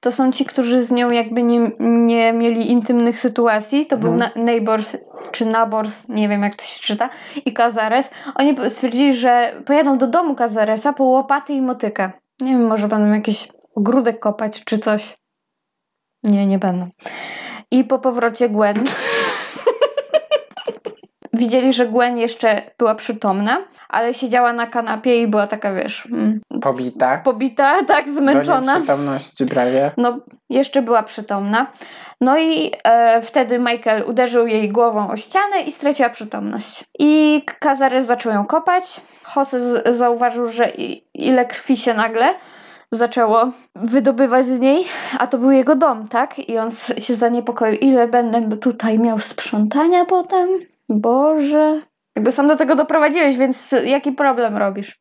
to 0.00 0.12
są 0.12 0.32
ci, 0.32 0.44
którzy 0.44 0.84
z 0.84 0.90
nią 0.90 1.10
jakby 1.10 1.42
nie, 1.42 1.70
nie 1.80 2.32
mieli 2.32 2.70
intymnych 2.70 3.20
sytuacji, 3.20 3.86
to 3.86 3.96
był 3.96 4.12
Mhm. 4.12 4.32
na, 4.36 4.42
Neighbors 4.44 4.96
czy 5.32 5.46
Nabors, 5.46 6.08
nie 6.08 6.28
wiem 6.28 6.42
jak 6.42 6.54
to 6.54 6.64
się 6.64 6.80
czyta, 6.80 7.10
i 7.44 7.52
Kazares. 7.52 8.10
Oni 8.34 8.56
stwierdzili, 8.68 9.14
że 9.14 9.52
pojadą 9.66 9.98
do 9.98 10.06
domu 10.06 10.34
Kazaresa 10.34 10.92
po 10.92 11.04
łopaty 11.04 11.52
i 11.52 11.62
motykę. 11.62 12.10
Nie 12.40 12.50
wiem, 12.52 12.66
może 12.66 12.88
będą 12.88 13.14
jakiś 13.14 13.48
ogródek 13.74 14.20
kopać 14.20 14.64
czy 14.64 14.78
coś. 14.78 15.16
Nie, 16.24 16.46
nie 16.46 16.58
będą. 16.58 16.88
I 17.70 17.84
po 17.84 17.98
powrocie 17.98 18.48
Gwen 18.48 18.84
widzieli, 21.32 21.72
że 21.72 21.86
Gwen 21.88 22.18
jeszcze 22.18 22.62
była 22.78 22.94
przytomna, 22.94 23.58
ale 23.88 24.14
siedziała 24.14 24.52
na 24.52 24.66
kanapie 24.66 25.22
i 25.22 25.26
była 25.26 25.46
taka, 25.46 25.72
wiesz, 25.72 26.06
mm, 26.06 26.40
Pobita. 26.62 27.20
pobita, 27.24 27.84
tak, 27.84 28.06
Do 28.06 28.12
zmęczona. 28.12 28.72
nieprzytomności 28.74 29.46
prawie. 29.46 29.90
No, 29.96 30.18
jeszcze 30.50 30.82
była 30.82 31.02
przytomna. 31.02 31.66
No 32.20 32.38
i 32.38 32.72
e, 32.84 33.22
wtedy 33.22 33.58
Michael 33.58 34.04
uderzył 34.06 34.46
jej 34.46 34.68
głową 34.68 35.10
o 35.10 35.16
ścianę 35.16 35.60
i 35.60 35.72
straciła 35.72 36.10
przytomność. 36.10 36.84
I 36.98 37.42
Kazares 37.58 38.06
zaczął 38.06 38.32
ją 38.32 38.46
kopać. 38.46 39.00
Jose 39.36 39.82
zauważył, 39.96 40.48
że 40.48 40.70
i, 40.70 41.04
ile 41.14 41.44
krwi 41.46 41.76
się 41.76 41.94
nagle 41.94 42.34
zaczęło 42.94 43.50
wydobywać 43.74 44.46
z 44.46 44.60
niej, 44.60 44.84
a 45.18 45.26
to 45.26 45.38
był 45.38 45.50
jego 45.50 45.76
dom, 45.76 46.08
tak? 46.08 46.38
I 46.38 46.58
on 46.58 46.70
się 46.98 47.14
zaniepokoił, 47.14 47.78
ile 47.78 48.08
będę 48.08 48.56
tutaj 48.56 48.98
miał 48.98 49.18
sprzątania 49.18 50.04
potem? 50.04 50.48
Boże. 50.88 51.80
Jakby 52.16 52.32
sam 52.32 52.48
do 52.48 52.56
tego 52.56 52.74
doprowadziłeś, 52.74 53.36
więc 53.36 53.74
jaki 53.84 54.12
problem 54.12 54.56
robisz? 54.56 54.98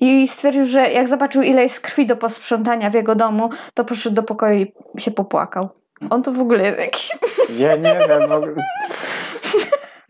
I 0.00 0.28
stwierdził, 0.28 0.64
że 0.64 0.92
jak 0.92 1.08
zobaczył, 1.08 1.42
ile 1.42 1.62
jest 1.62 1.80
krwi 1.80 2.06
do 2.06 2.16
posprzątania 2.16 2.90
w 2.90 2.94
jego 2.94 3.14
domu, 3.14 3.50
to 3.74 3.84
poszedł 3.84 4.14
do 4.16 4.22
pokoju 4.22 4.66
i 4.94 5.00
się 5.00 5.10
popłakał. 5.10 5.68
On 6.10 6.22
to 6.22 6.32
w 6.32 6.40
ogóle 6.40 6.62
jakiś... 6.80 7.18
Ja 7.58 7.76
nie 7.76 7.98
wiem. 8.08 8.28
Bo... 8.28 8.40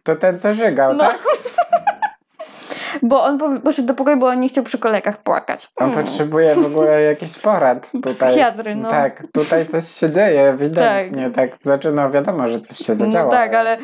To 0.05 0.17
ten, 0.17 0.41
co 0.41 0.55
żygał, 0.55 0.95
No. 0.95 1.05
tak? 1.05 1.19
Bo 3.03 3.23
on 3.25 3.39
po- 3.39 3.61
poszedł 3.61 3.89
do 3.89 3.95
pokoju, 3.95 4.17
bo 4.17 4.27
on 4.27 4.41
nie 4.41 4.49
chciał 4.49 4.65
przy 4.65 4.79
kolegach 4.79 5.23
płakać. 5.23 5.69
On 5.77 5.91
Mm. 5.93 6.05
potrzebuje 6.05 6.55
w 6.55 6.67
ogóle 6.67 7.03
jakichś 7.13 7.39
porad 7.39 7.91
tutaj. 7.93 8.13
Psychiatry, 8.15 8.75
no. 8.75 8.91
Tak, 8.91 9.23
tutaj 9.33 9.67
coś 9.67 9.89
się 9.89 10.11
dzieje, 10.11 10.43
ewidentnie. 10.49 11.31
Tak, 11.31 11.51
znaczy, 11.61 11.93
no 11.93 12.11
wiadomo, 12.11 12.49
że 12.49 12.61
coś 12.61 12.77
się 12.77 12.95
zadziało. 12.95 13.25
No 13.25 13.31
tak, 13.31 13.55
ale... 13.55 13.79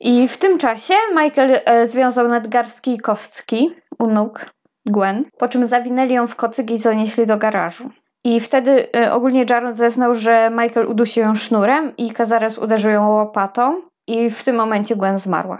I 0.00 0.28
w 0.28 0.36
tym 0.36 0.58
czasie 0.58 0.94
Michael 1.16 1.60
e, 1.64 1.86
związał 1.86 2.28
nadgarstki 2.28 2.94
i 2.94 2.98
kostki 2.98 3.74
u 3.98 4.06
nóg 4.10 4.46
Gwen, 4.86 5.24
po 5.38 5.48
czym 5.48 5.66
zawinęli 5.66 6.14
ją 6.14 6.26
w 6.26 6.36
kocyk 6.36 6.70
i 6.70 6.78
zanieśli 6.78 7.26
do 7.26 7.36
garażu. 7.36 7.90
I 8.24 8.40
wtedy 8.40 8.86
e, 8.96 9.12
ogólnie 9.12 9.44
Jaron 9.50 9.74
zeznał, 9.74 10.14
że 10.14 10.50
Michael 10.50 10.86
udusił 10.86 11.22
ją 11.22 11.34
sznurem 11.34 11.96
i 11.96 12.10
Kazares 12.10 12.58
uderzył 12.58 12.90
ją 12.90 13.08
łopatą 13.08 13.80
i 14.06 14.30
w 14.30 14.42
tym 14.42 14.56
momencie 14.56 14.96
Gwen 14.96 15.18
zmarła. 15.18 15.58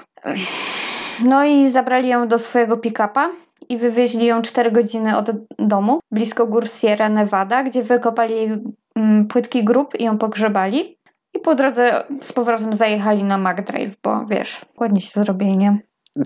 No 1.24 1.44
i 1.44 1.70
zabrali 1.70 2.08
ją 2.08 2.28
do 2.28 2.38
swojego 2.38 2.76
pick-upa 2.76 3.30
i 3.68 3.78
wywieźli 3.78 4.26
ją 4.26 4.42
4 4.42 4.70
godziny 4.72 5.16
od 5.16 5.30
domu, 5.58 6.00
blisko 6.10 6.46
gór 6.46 6.68
Sierra 6.68 7.08
Nevada, 7.08 7.62
gdzie 7.62 7.82
wykopali 7.82 8.34
jej 8.34 8.58
mm, 8.94 9.26
płytki 9.26 9.64
grób 9.64 10.00
i 10.00 10.04
ją 10.04 10.18
pogrzebali. 10.18 10.98
I 11.34 11.38
po 11.38 11.54
drodze 11.54 12.04
z 12.20 12.32
powrotem 12.32 12.72
zajechali 12.76 13.24
na 13.24 13.38
McDrive, 13.38 13.96
bo 14.02 14.26
wiesz, 14.26 14.60
ładnie 14.80 15.00
się 15.00 15.20
zrobili, 15.20 15.56
nie? 15.56 15.78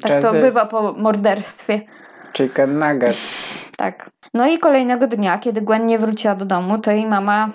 Tak 0.02 0.22
to 0.22 0.32
bywa 0.32 0.66
po 0.66 0.92
morderstwie. 0.92 1.80
Chicken 2.36 2.78
nugget. 2.78 3.16
Tak. 3.76 4.10
No 4.34 4.48
i 4.48 4.58
kolejnego 4.58 5.06
dnia, 5.06 5.38
kiedy 5.38 5.62
Gwen 5.62 5.86
nie 5.86 5.98
wróciła 5.98 6.34
do 6.34 6.44
domu, 6.44 6.78
to 6.78 6.90
jej 6.90 7.06
mama 7.06 7.50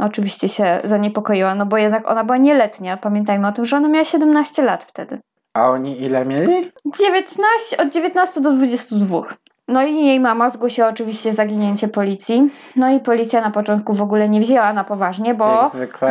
oczywiście 0.00 0.48
się 0.48 0.80
zaniepokoiła, 0.84 1.54
no 1.54 1.66
bo 1.66 1.76
jednak 1.76 2.08
ona 2.08 2.24
była 2.24 2.36
nieletnia. 2.36 2.96
Pamiętajmy 2.96 3.48
o 3.48 3.52
tym, 3.52 3.64
że 3.64 3.76
ona 3.76 3.88
miała 3.88 4.04
17 4.04 4.62
lat 4.62 4.84
wtedy. 4.84 5.18
A 5.54 5.70
oni 5.70 6.02
ile 6.02 6.24
mieli? 6.24 6.72
19, 6.98 7.76
od 7.82 7.88
19 7.88 8.40
do 8.40 8.52
22. 8.52 9.20
No 9.68 9.82
i 9.82 10.06
jej 10.06 10.20
mama 10.20 10.50
zgłosiła 10.50 10.88
oczywiście 10.88 11.32
zaginięcie 11.32 11.88
policji. 11.88 12.50
No 12.76 12.90
i 12.90 13.00
policja 13.00 13.40
na 13.40 13.50
początku 13.50 13.94
w 13.94 14.02
ogóle 14.02 14.28
nie 14.28 14.40
wzięła 14.40 14.72
na 14.72 14.84
poważnie, 14.84 15.34
bo. 15.34 15.70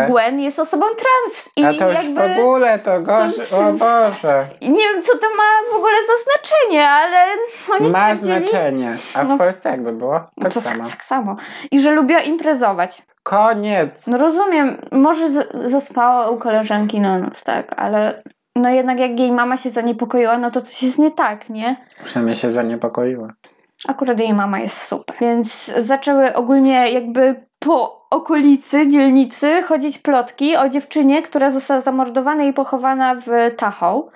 Gwen 0.10 0.39
jest 0.39 0.60
osobą 0.60 0.86
trans. 0.86 1.50
I 1.57 1.65
A 1.65 1.74
to 1.79 1.91
już 1.91 2.03
jakby... 2.03 2.36
w 2.36 2.39
ogóle 2.39 2.79
to 2.79 3.01
gorzej. 3.01 3.45
to- 3.50 3.57
O 3.67 3.74
Boże. 3.74 4.45
Nie 4.62 4.83
wiem, 4.93 5.03
co 5.03 5.17
to 5.17 5.27
ma 5.38 5.71
w 5.74 5.75
ogóle 5.75 5.93
za 6.07 6.13
znaczenie, 6.24 6.89
ale 6.89 7.17
oni 7.79 7.89
Ma 7.89 8.15
stwierdzili... 8.15 8.50
znaczenie. 8.50 8.98
A 9.15 9.24
w 9.24 9.27
No. 9.27 9.38
Polsce 9.38 9.69
jakby 9.69 9.93
było? 9.93 10.21
Tak 10.41 10.53
to 10.53 10.62
samo. 10.62 10.77
tak, 10.83 10.89
tak 10.91 11.03
samo. 11.03 11.36
I 11.71 11.81
że 11.81 11.91
lubiła 11.91 12.19
imprezować. 12.19 13.01
Koniec. 13.24 14.07
No 14.07 14.17
rozumiem, 14.17 14.81
może 14.91 15.29
z- 15.29 15.71
zaspała 15.71 16.29
u 16.29 16.38
koleżanki 16.38 17.00
na 17.01 17.17
noc, 17.19 17.43
tak, 17.43 17.74
ale 17.79 18.21
no 18.55 18.70
jednak 18.70 19.00
jak 19.00 19.20
jej 19.20 19.31
mama 19.31 19.58
się 19.58 19.70
zaniepokoiła, 19.70 20.38
no 20.38 20.51
to 20.51 20.62
coś 20.62 20.84
jest 20.84 21.00
nie 21.00 21.12
tak, 21.12 21.50
nie? 21.50 21.75
Przynajmniej 22.03 22.36
się 22.36 22.51
zaniepokoiła. 22.51 23.34
Akurat 23.88 24.20
jej 24.20 24.34
mama 24.34 24.60
jest 24.60 24.81
super. 24.81 25.15
Więc 25.22 25.65
zaczęły 25.77 26.34
ogólnie 26.34 26.91
jakby 26.91 27.46
po 27.60 28.08
okolicy, 28.10 28.88
dzielnicy 28.88 29.62
chodzić 29.62 29.98
plotki 29.98 30.58
o 30.58 30.70
dziewczynie, 30.70 31.22
która 31.22 31.50
została 31.50 31.79
zamordowana 31.79 32.43
i 32.43 32.53
pochowana 32.53 33.15
w 33.15 33.55
Tahoe. 33.58 34.10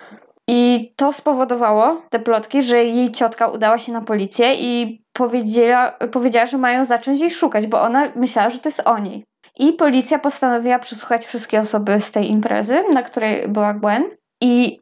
I 0.48 0.94
to 0.96 1.14
spowodowało, 1.14 2.02
te 2.10 2.20
plotki, 2.20 2.64
że 2.64 2.86
jej 2.86 3.12
ciotka 3.12 3.48
udała 3.48 3.78
się 3.78 3.92
na 3.92 4.02
policję 4.02 4.56
i 4.56 5.02
powiedziała, 5.14 5.92
powiedziała, 6.12 6.46
że 6.46 6.58
mają 6.58 6.86
zacząć 6.86 7.20
jej 7.20 7.32
szukać, 7.32 7.68
bo 7.68 7.82
ona 7.82 8.12
myślała, 8.16 8.50
że 8.50 8.60
to 8.60 8.70
jest 8.70 8.82
o 8.86 9.00
niej. 9.00 9.26
I 9.60 9.74
policja 9.74 10.20
postanowiła 10.20 10.80
przesłuchać 10.80 11.26
wszystkie 11.26 11.62
osoby 11.62 12.02
z 12.02 12.12
tej 12.12 12.32
imprezy, 12.32 12.84
na 12.94 13.04
której 13.04 13.48
była 13.48 13.74
Gwen. 13.74 14.04
I 14.42 14.80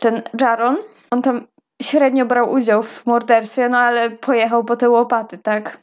ten 0.00 0.22
Jaron, 0.40 0.76
on 1.10 1.22
tam 1.22 1.46
średnio 1.82 2.26
brał 2.26 2.52
udział 2.52 2.82
w 2.82 3.06
morderstwie, 3.06 3.68
no 3.68 3.78
ale 3.78 4.10
pojechał 4.10 4.64
po 4.64 4.76
te 4.76 4.90
łopaty, 4.90 5.38
tak? 5.38 5.78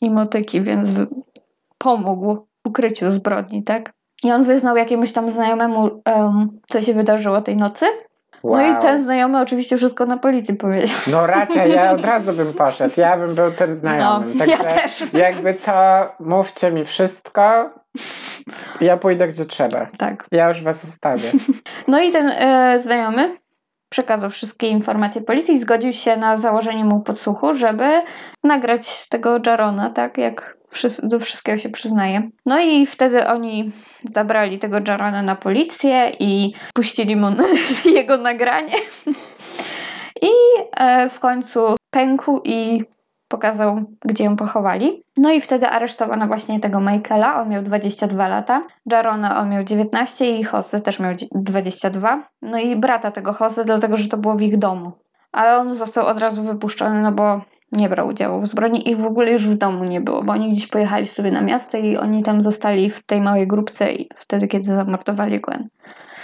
I 0.00 0.10
motyki, 0.10 0.62
więc 0.62 0.88
pomógł 1.78 2.46
ukryciu 2.66 3.10
zbrodni, 3.10 3.62
tak? 3.62 3.92
I 4.24 4.32
on 4.32 4.44
wyznał 4.44 4.76
jakiemuś 4.76 5.12
tam 5.12 5.30
znajomemu, 5.30 6.02
em, 6.04 6.60
co 6.70 6.80
się 6.80 6.94
wydarzyło 6.94 7.42
tej 7.42 7.56
nocy. 7.56 7.86
Wow. 8.42 8.56
No 8.56 8.78
i 8.78 8.82
ten 8.82 9.04
znajomy 9.04 9.40
oczywiście 9.40 9.76
wszystko 9.76 10.06
na 10.06 10.18
policji 10.18 10.54
powiedział. 10.54 10.96
No 11.12 11.26
raczej 11.26 11.72
ja 11.72 11.92
od 11.94 12.04
razu 12.04 12.32
bym 12.32 12.54
poszedł. 12.54 12.94
Ja 12.96 13.16
bym 13.16 13.34
był 13.34 13.52
tym 13.52 13.76
znajomym. 13.76 14.32
No, 14.38 14.44
ja 14.44 14.56
też. 14.56 15.12
Jakby 15.12 15.54
co, 15.54 15.72
mówcie 16.20 16.70
mi 16.70 16.84
wszystko. 16.84 17.70
Ja 18.80 18.96
pójdę 18.96 19.28
gdzie 19.28 19.44
trzeba. 19.44 19.86
Tak. 19.98 20.26
Ja 20.32 20.48
już 20.48 20.62
was 20.62 20.86
zostawię. 20.86 21.30
No 21.88 22.00
i 22.00 22.10
ten 22.10 22.28
e, 22.28 22.80
znajomy 22.82 23.36
przekazał 23.88 24.30
wszystkie 24.30 24.68
informacje 24.68 25.20
policji 25.20 25.54
i 25.54 25.58
zgodził 25.58 25.92
się 25.92 26.16
na 26.16 26.36
założenie 26.36 26.84
mu 26.84 27.00
podsłuchu, 27.00 27.54
żeby 27.54 28.02
nagrać 28.44 29.08
tego 29.08 29.40
Jarona, 29.46 29.90
tak 29.90 30.18
jak 30.18 30.57
do 31.02 31.20
wszystkiego 31.20 31.58
się 31.58 31.68
przyznaje. 31.68 32.30
No 32.46 32.60
i 32.60 32.86
wtedy 32.86 33.26
oni 33.26 33.72
zabrali 34.04 34.58
tego 34.58 34.78
Jarona 34.88 35.22
na 35.22 35.36
policję 35.36 36.12
i 36.18 36.54
puścili 36.74 37.16
mu 37.16 37.26
jego 37.98 38.16
nagranie. 38.16 38.74
I 40.22 40.30
e, 40.76 41.10
w 41.10 41.20
końcu 41.20 41.76
pękł 41.90 42.40
i 42.44 42.84
pokazał, 43.28 43.82
gdzie 44.04 44.24
ją 44.24 44.36
pochowali. 44.36 45.02
No 45.16 45.30
i 45.30 45.40
wtedy 45.40 45.68
aresztowano 45.68 46.26
właśnie 46.26 46.60
tego 46.60 46.80
Michaela, 46.80 47.40
on 47.40 47.48
miał 47.48 47.62
22 47.62 48.28
lata, 48.28 48.66
Jarona 48.92 49.40
on 49.40 49.50
miał 49.50 49.64
19 49.64 50.30
i 50.30 50.44
Jose 50.52 50.80
też 50.80 51.00
miał 51.00 51.14
dzie- 51.14 51.26
22. 51.32 52.28
No 52.42 52.58
i 52.58 52.76
brata 52.76 53.10
tego 53.10 53.34
Jose, 53.40 53.64
dlatego 53.64 53.96
że 53.96 54.08
to 54.08 54.16
było 54.16 54.34
w 54.34 54.42
ich 54.42 54.58
domu. 54.58 54.92
Ale 55.32 55.58
on 55.58 55.70
został 55.70 56.06
od 56.06 56.18
razu 56.18 56.42
wypuszczony, 56.42 57.02
no 57.02 57.12
bo 57.12 57.40
nie 57.72 57.88
brał 57.88 58.06
udziału 58.06 58.40
w 58.40 58.46
zbrodni 58.46 58.90
i 58.90 58.96
w 58.96 59.04
ogóle 59.04 59.32
już 59.32 59.48
w 59.48 59.54
domu 59.54 59.84
nie 59.84 60.00
było, 60.00 60.22
bo 60.22 60.32
oni 60.32 60.50
gdzieś 60.50 60.66
pojechali 60.66 61.06
sobie 61.06 61.30
na 61.30 61.40
miasto 61.40 61.78
i 61.78 61.96
oni 61.96 62.22
tam 62.22 62.40
zostali 62.40 62.90
w 62.90 63.02
tej 63.02 63.20
małej 63.20 63.46
grupce 63.46 63.92
i 63.92 64.08
wtedy, 64.16 64.48
kiedy 64.48 64.74
zamordowali 64.74 65.40
Gwen. 65.40 65.68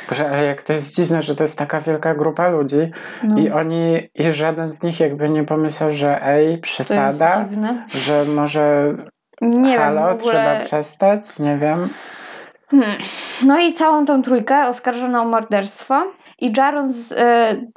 Boże, 0.09 0.31
ale 0.31 0.45
jak 0.45 0.63
to 0.63 0.73
jest 0.73 0.95
dziwne, 0.95 1.23
że 1.23 1.35
to 1.35 1.43
jest 1.43 1.59
taka 1.59 1.81
wielka 1.81 2.15
grupa 2.15 2.49
ludzi 2.49 2.91
No, 3.23 3.39
i 3.39 3.51
oni, 3.51 3.99
i 4.15 4.33
żaden 4.33 4.73
z 4.73 4.83
nich 4.83 5.01
jakby 5.01 5.29
nie 5.29 5.45
pomyślał, 5.45 5.93
że 5.93 6.27
ej, 6.27 6.59
przesada, 6.59 7.49
że 7.89 8.25
może 8.25 8.95
Nie 9.41 9.79
halo, 9.79 10.01
wiem, 10.01 10.17
ogóle... 10.17 10.33
trzeba 10.33 10.61
przestać, 10.61 11.39
nie 11.39 11.59
wiem. 11.59 11.89
Hmm. 12.71 12.97
No 13.47 13.61
i 13.61 13.73
całą 13.73 14.07
tą 14.07 14.23
trójkę 14.23 14.69
oskarżono 14.69 15.23
o 15.23 15.25
morderstwo 15.25 16.03
i 16.39 16.53
Jaron, 16.57 16.93
z, 16.93 17.13
y, 17.13 17.17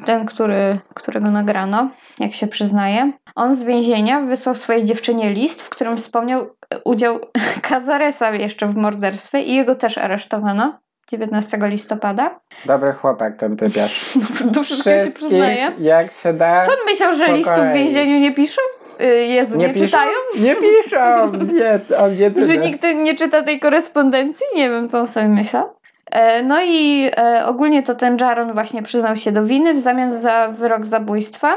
ten, 0.05 0.25
który, 0.25 0.79
którego 0.93 1.31
nagrano, 1.31 1.89
jak 2.19 2.33
się 2.33 2.47
przyznaje, 2.47 3.11
on 3.35 3.55
z 3.55 3.63
więzienia 3.63 4.21
wysłał 4.21 4.55
swojej 4.55 4.83
dziewczynie 4.83 5.29
list, 5.29 5.61
w 5.61 5.69
którym 5.69 5.97
wspomniał 5.97 6.41
y, 6.43 6.47
udział 6.85 7.19
Kazaresa 7.69 8.31
jeszcze 8.31 8.67
w 8.67 8.75
morderstwie 8.75 9.41
i 9.41 9.55
jego 9.55 9.75
też 9.75 9.97
aresztowano 9.97 10.79
19 11.11 11.57
listopada. 11.61 12.39
Dobry 12.65 12.93
chłopak 12.93 13.35
ten 13.35 13.57
typiarz. 13.57 14.17
Do 14.53 14.63
wszystkiego 14.63 15.05
się 15.05 15.11
przyznaje. 15.11 15.71
jak 15.79 16.11
się 16.11 16.33
da. 16.33 16.65
Co 16.65 16.71
on 16.71 16.77
myślał, 16.85 17.13
że 17.13 17.33
listów 17.33 17.65
w 17.71 17.73
więzieniu 17.73 18.19
nie 18.19 18.33
piszą? 18.33 18.61
Y, 19.01 19.05
Jezu, 19.25 19.57
nie, 19.57 19.69
piszą? 19.73 19.85
czytają? 19.85 20.11
Nie 20.39 20.55
piszą! 20.55 21.31
Nie, 21.53 21.79
on 21.97 22.13
jedyny. 22.15 22.47
Że 22.53 22.57
nikt 22.57 22.83
nie 22.95 23.15
czyta 23.15 23.43
tej 23.43 23.59
korespondencji? 23.59 24.45
Nie 24.55 24.69
wiem, 24.69 24.89
co 24.89 24.99
on 24.99 25.07
sobie 25.07 25.27
myślał. 25.27 25.69
E, 26.11 26.43
No 26.43 26.61
i 26.61 27.09
e, 27.17 27.45
ogólnie 27.45 27.83
to 27.83 27.95
ten 27.95 28.17
Jaron 28.21 28.53
właśnie 28.53 28.83
przyznał 28.83 29.15
się 29.15 29.31
do 29.31 29.45
winy 29.45 29.73
w 29.73 29.79
zamian 29.79 30.19
za 30.21 30.47
wyrok 30.47 30.85
zabójstwa. 30.85 31.55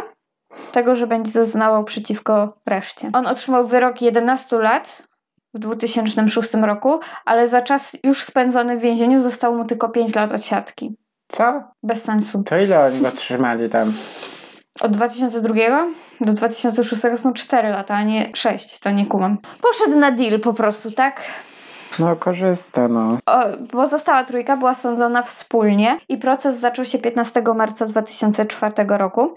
Tego, 0.73 0.95
że 0.95 1.07
będzie 1.07 1.31
zeznawał 1.31 1.85
przeciwko 1.85 2.57
reszcie. 2.69 3.11
On 3.13 3.27
otrzymał 3.27 3.67
wyrok 3.67 4.03
11 4.03 4.59
lat 4.59 5.03
w 5.55 5.59
2006 5.59 6.55
roku, 6.55 7.01
ale 7.25 7.49
za 7.49 7.61
czas 7.61 7.97
już 8.05 8.23
spędzony 8.25 8.77
w 8.77 8.81
więzieniu 8.81 9.21
zostało 9.21 9.57
mu 9.57 9.65
tylko 9.65 9.89
5 9.89 10.15
lat 10.15 10.33
odsiadki. 10.33 10.97
Co? 11.29 11.63
Bez 11.83 12.03
sensu. 12.03 12.43
To 12.47 12.59
ile 12.59 12.85
oni 12.87 13.01
go 13.01 13.11
trzymali 13.11 13.71
tam? 13.71 13.93
Od 14.81 14.93
2002 14.93 15.55
do 16.21 16.33
2006 16.33 17.03
są 17.17 17.33
4 17.33 17.69
lata, 17.69 17.95
a 17.95 18.03
nie 18.03 18.31
6. 18.35 18.81
To 18.81 18.91
nie 18.91 19.07
kumam. 19.07 19.39
Poszedł 19.63 19.99
na 19.99 20.11
deal 20.11 20.41
po 20.41 20.55
prostu, 20.55 20.91
tak? 20.91 21.23
No 21.99 22.17
korzysta, 22.17 22.89
no. 22.89 23.19
O, 23.27 23.43
pozostała 23.73 24.25
trójka 24.25 24.57
była 24.57 24.75
sądzona 24.75 25.23
wspólnie 25.23 25.99
i 26.09 26.17
proces 26.17 26.59
zaczął 26.59 26.85
się 26.85 26.99
15 26.99 27.43
marca 27.55 27.87
2004 27.87 28.73
roku. 28.89 29.35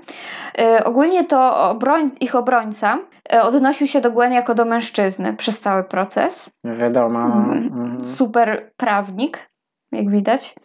E, 0.60 0.84
ogólnie 0.84 1.24
to 1.24 1.70
obroń, 1.70 2.12
ich 2.20 2.36
obrońca 2.36 2.98
e, 3.34 3.44
odnosił 3.44 3.88
się 3.88 4.02
do 4.02 4.12
Gwen 4.12 4.34
jako 4.34 4.56
do 4.56 4.66
mężczyzny 4.66 5.34
przez 5.34 5.60
cały 5.60 5.84
proces. 5.84 6.50
Wiadomo. 6.64 7.20
Mhm. 7.20 7.58
Mhm. 7.58 8.08
Super 8.08 8.72
prawnik, 8.78 9.50
jak 9.92 10.10
widać. 10.10 10.56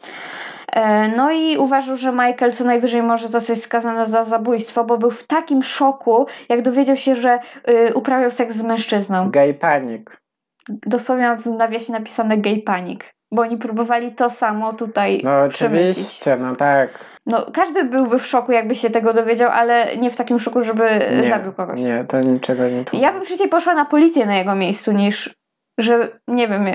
E, 0.72 1.08
No 1.08 1.30
i 1.32 1.56
uważał, 1.58 1.96
że 1.96 2.12
Michael 2.12 2.52
co 2.52 2.64
najwyżej 2.64 3.02
może 3.02 3.28
zostać 3.28 3.58
skazany 3.58 4.06
za 4.06 4.22
zabójstwo, 4.22 4.84
bo 4.84 4.98
był 4.98 5.10
w 5.10 5.26
takim 5.26 5.62
szoku, 5.62 6.26
jak 6.48 6.62
dowiedział 6.62 6.96
się, 6.96 7.16
że 7.16 7.38
y, 7.70 7.94
uprawiał 7.94 8.30
seks 8.30 8.54
z 8.54 8.62
mężczyzną. 8.62 9.30
Gay 9.30 9.54
panik. 9.54 10.20
Dosłownie 10.68 11.24
mam 11.28 11.38
w 11.38 11.46
nawiasie 11.46 11.92
napisane 11.92 12.38
gay 12.38 12.62
panic, 12.66 13.00
bo 13.32 13.42
oni 13.42 13.56
próbowali 13.56 14.12
to 14.12 14.30
samo 14.30 14.72
tutaj 14.72 15.20
No 15.24 15.48
przemycić. 15.48 15.90
oczywiście, 15.90 16.36
no 16.36 16.56
tak. 16.56 16.90
No, 17.26 17.46
każdy 17.54 17.84
byłby 17.84 18.18
w 18.18 18.26
szoku, 18.26 18.52
jakby 18.52 18.74
się 18.74 18.90
tego 18.90 19.12
dowiedział, 19.12 19.50
ale 19.50 19.96
nie 19.96 20.10
w 20.10 20.16
takim 20.16 20.38
szoku, 20.38 20.62
żeby 20.64 20.84
Nie, 21.22 21.28
zabił 21.28 21.52
kogoś. 21.52 21.80
Nie, 21.80 22.04
to 22.08 22.20
niczego 22.20 22.68
nie 22.68 22.84
tu. 22.84 22.96
Ja 22.96 23.12
bym 23.12 23.24
szybciej 23.24 23.48
poszła 23.48 23.74
na 23.74 23.84
policję 23.84 24.26
na 24.26 24.36
jego 24.36 24.54
miejscu, 24.54 24.92
niż 24.92 25.34
że, 25.78 26.08
nie 26.28 26.48
wiem, 26.48 26.66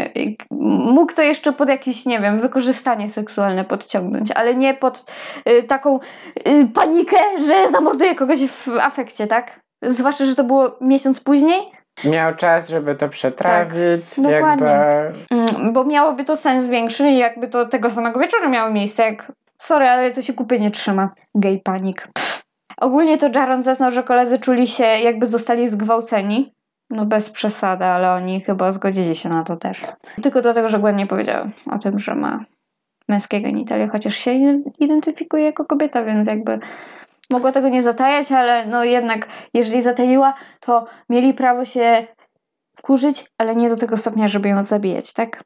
mógł 0.96 1.14
to 1.14 1.22
jeszcze 1.22 1.54
pod 1.54 1.70
jakieś, 1.70 2.06
nie 2.06 2.20
wiem, 2.20 2.40
wykorzystanie 2.40 3.10
seksualne 3.10 3.66
podciągnąć, 3.66 4.32
ale 4.32 4.56
nie 4.56 4.74
pod 4.74 5.12
y, 5.50 5.64
taką 5.64 6.00
y, 6.48 6.68
panikę, 6.74 7.18
że 7.48 7.70
zamorduje 7.72 8.16
kogoś 8.16 8.40
w 8.40 8.68
afekcie, 8.68 9.28
tak? 9.28 9.60
Zwłaszcza, 9.82 10.26
że 10.26 10.36
to 10.36 10.44
było 10.44 10.78
miesiąc 10.82 11.20
później, 11.20 11.72
Miał 12.04 12.36
czas, 12.36 12.70
żeby 12.70 12.96
to 12.96 13.10
przetrawić. 13.10 14.16
Tak, 14.16 14.24
dokładnie. 14.24 14.68
jakby. 14.68 15.36
Mm, 15.36 15.74
bo 15.74 15.84
miałoby 15.84 16.24
to 16.24 16.38
sens 16.38 16.68
większy, 16.68 17.12
jakby 17.12 17.48
to 17.48 17.66
tego 17.66 17.90
samego 17.90 18.20
wieczoru 18.20 18.50
miało 18.50 18.72
miejsce, 18.72 19.04
jak 19.04 19.32
sorry, 19.62 19.90
ale 19.90 20.12
to 20.12 20.22
się 20.22 20.34
kupy 20.34 20.60
nie 20.60 20.72
trzyma. 20.72 21.10
Gay 21.36 21.60
panik. 21.64 22.08
Pff. 22.14 22.42
Ogólnie 22.78 23.18
to 23.18 23.30
Jaron 23.36 23.64
zeznał, 23.64 23.92
że 23.92 24.04
koledzy 24.04 24.40
czuli 24.40 24.68
się 24.68 24.84
jakby 24.84 25.28
zostali 25.28 25.70
zgwałceni. 25.70 26.54
No 26.94 27.06
bez 27.06 27.30
przesady, 27.30 27.86
ale 27.86 28.12
oni 28.12 28.42
chyba 28.42 28.72
zgodzili 28.72 29.16
się 29.16 29.30
na 29.30 29.44
to 29.44 29.56
też. 29.56 29.86
Tylko 30.22 30.42
dlatego, 30.42 30.68
że 30.68 30.80
Gwen 30.80 30.96
nie 30.96 31.08
powiedziała 31.08 31.48
o 31.72 31.80
tym, 31.80 32.00
że 32.00 32.16
ma 32.16 32.46
męskie 33.10 33.42
genitalia, 33.42 33.88
chociaż 33.88 34.16
się 34.16 34.32
identyfikuje 34.80 35.44
jako 35.44 35.66
kobieta, 35.66 36.04
więc 36.04 36.28
jakby 36.28 36.60
mogła 37.30 37.52
tego 37.52 37.70
nie 37.70 37.82
zatajać, 37.82 38.32
ale 38.32 38.66
no 38.66 38.84
jednak 38.84 39.28
jeżeli 39.54 39.82
zataiła, 39.82 40.34
to 40.60 40.86
mieli 41.10 41.34
prawo 41.34 41.66
się 41.66 42.08
wkurzyć, 42.78 43.26
ale 43.38 43.56
nie 43.56 43.70
do 43.70 43.78
tego 43.78 43.98
stopnia, 43.98 44.28
żeby 44.28 44.50
ją 44.50 44.64
zabijać, 44.64 45.14
tak? 45.14 45.44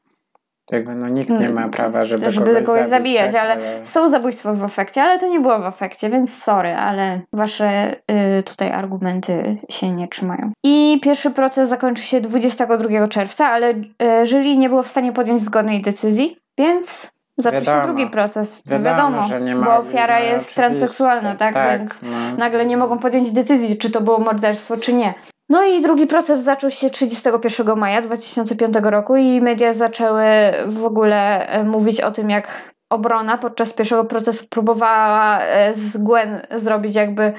Jakby 0.71 0.95
no 0.95 1.09
nikt 1.09 1.29
nie 1.29 1.49
ma 1.49 1.69
prawa, 1.69 2.05
żeby, 2.05 2.31
żeby 2.31 2.47
kogoś, 2.47 2.65
kogoś 2.65 2.87
zabić, 2.87 2.89
zabijać, 2.89 3.33
tak? 3.33 3.41
ale 3.41 3.57
są 3.83 4.09
zabójstwa 4.09 4.53
w 4.53 4.63
afekcie, 4.63 5.03
ale 5.03 5.19
to 5.19 5.27
nie 5.27 5.39
było 5.39 5.59
w 5.59 5.65
afekcie, 5.65 6.09
więc 6.09 6.43
sorry, 6.43 6.75
ale 6.75 7.21
wasze 7.33 7.95
y, 8.39 8.43
tutaj 8.43 8.71
argumenty 8.71 9.57
się 9.69 9.91
nie 9.91 10.07
trzymają. 10.07 10.51
I 10.63 10.99
pierwszy 11.03 11.31
proces 11.31 11.69
zakończy 11.69 12.03
się 12.03 12.21
22 12.21 13.07
czerwca, 13.07 13.47
ale 13.47 13.69
y, 13.69 14.27
jury 14.27 14.57
nie 14.57 14.69
było 14.69 14.83
w 14.83 14.87
stanie 14.87 15.11
podjąć 15.11 15.41
zgodnej 15.41 15.81
decyzji, 15.81 16.37
więc 16.57 17.11
zaczął 17.37 17.59
się 17.59 17.65
Wiadomo. 17.65 17.85
drugi 17.85 18.07
proces. 18.07 18.61
Wiadomo, 18.65 19.23
że 19.23 19.41
nie 19.41 19.55
bo 19.55 19.61
mogli, 19.61 19.89
ofiara 19.89 20.19
no, 20.19 20.25
jest 20.25 20.55
transseksualna, 20.55 21.35
tak? 21.35 21.55
Więc 21.71 22.01
no. 22.01 22.09
nagle 22.37 22.65
nie 22.65 22.77
mogą 22.77 22.99
podjąć 22.99 23.31
decyzji, 23.31 23.77
czy 23.77 23.91
to 23.91 24.01
było 24.01 24.19
morderstwo, 24.19 24.77
czy 24.77 24.93
nie. 24.93 25.13
No 25.49 25.63
i 25.63 25.81
drugi 25.81 26.07
proces 26.07 26.43
zaczął 26.43 26.71
się 26.71 26.89
31 26.89 27.77
maja 27.77 28.01
2005 28.01 28.75
roku 28.83 29.15
i 29.15 29.41
media 29.41 29.73
zaczęły 29.73 30.23
w 30.67 30.85
ogóle 30.85 31.47
e, 31.47 31.63
mówić 31.63 32.01
o 32.01 32.11
tym, 32.11 32.29
jak 32.29 32.73
obrona 32.89 33.37
podczas 33.37 33.73
pierwszego 33.73 34.05
procesu 34.05 34.45
próbowała 34.49 35.39
e, 35.41 35.73
z 35.73 35.97
Gwen 35.97 36.41
zrobić 36.55 36.95
jakby 36.95 37.33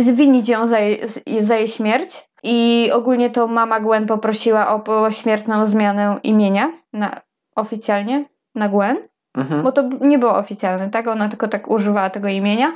zwinić 0.00 0.48
ją 0.48 0.66
za 0.66 0.78
jej, 0.78 1.00
za 1.38 1.56
jej 1.56 1.68
śmierć. 1.68 2.28
I 2.42 2.90
ogólnie 2.92 3.30
to 3.30 3.46
mama 3.46 3.80
Gwen 3.80 4.06
poprosiła 4.06 4.74
o 4.74 4.80
pośmiertną 4.80 5.66
zmianę 5.66 6.18
imienia 6.22 6.72
na, 6.92 7.20
oficjalnie 7.56 8.24
na 8.54 8.68
Gwen. 8.68 8.96
Mhm. 9.36 9.62
Bo 9.62 9.72
to 9.72 9.88
nie 10.00 10.18
było 10.18 10.36
oficjalne, 10.36 10.90
tak? 10.90 11.08
Ona 11.08 11.28
tylko 11.28 11.48
tak 11.48 11.70
używała 11.70 12.10
tego 12.10 12.28
imienia 12.28 12.72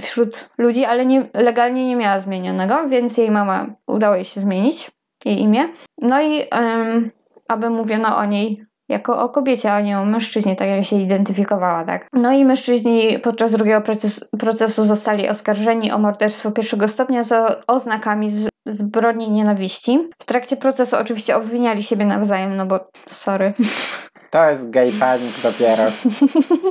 wśród 0.00 0.50
ludzi, 0.58 0.84
ale 0.84 1.06
nie, 1.06 1.28
legalnie 1.34 1.86
nie 1.86 1.96
miała 1.96 2.18
zmienionego, 2.18 2.88
więc 2.88 3.16
jej 3.16 3.30
mama 3.30 3.66
udało 3.86 4.14
jej 4.14 4.24
się 4.24 4.40
zmienić 4.40 4.90
jej 5.24 5.40
imię. 5.40 5.68
No 6.02 6.22
i 6.22 6.42
em, 6.50 7.10
aby 7.48 7.70
mówiono 7.70 8.16
o 8.16 8.24
niej 8.24 8.64
jako 8.88 9.22
o 9.22 9.28
kobiecie, 9.28 9.72
a 9.72 9.80
nie 9.80 9.98
o 9.98 10.04
mężczyźnie, 10.04 10.56
tak 10.56 10.68
jak 10.68 10.84
się 10.84 10.96
identyfikowała, 10.96 11.84
tak. 11.84 12.08
No 12.12 12.32
i 12.32 12.44
mężczyźni 12.44 13.18
podczas 13.18 13.52
drugiego 13.52 13.80
procesu, 13.80 14.20
procesu 14.38 14.84
zostali 14.84 15.28
oskarżeni 15.28 15.92
o 15.92 15.98
morderstwo 15.98 16.50
pierwszego 16.50 16.88
stopnia 16.88 17.22
za 17.22 17.60
oznakami 17.66 18.30
z, 18.30 18.48
zbrodni 18.66 19.30
nienawiści. 19.30 20.08
W 20.18 20.24
trakcie 20.24 20.56
procesu 20.56 20.96
oczywiście 20.96 21.36
obwiniali 21.36 21.82
siebie 21.82 22.04
nawzajem, 22.04 22.56
no 22.56 22.66
bo 22.66 22.80
sorry. 23.08 23.52
To 24.34 24.48
jest 24.50 24.70
gay 24.70 24.92
panik 24.92 25.40
dopiero. 25.42 25.82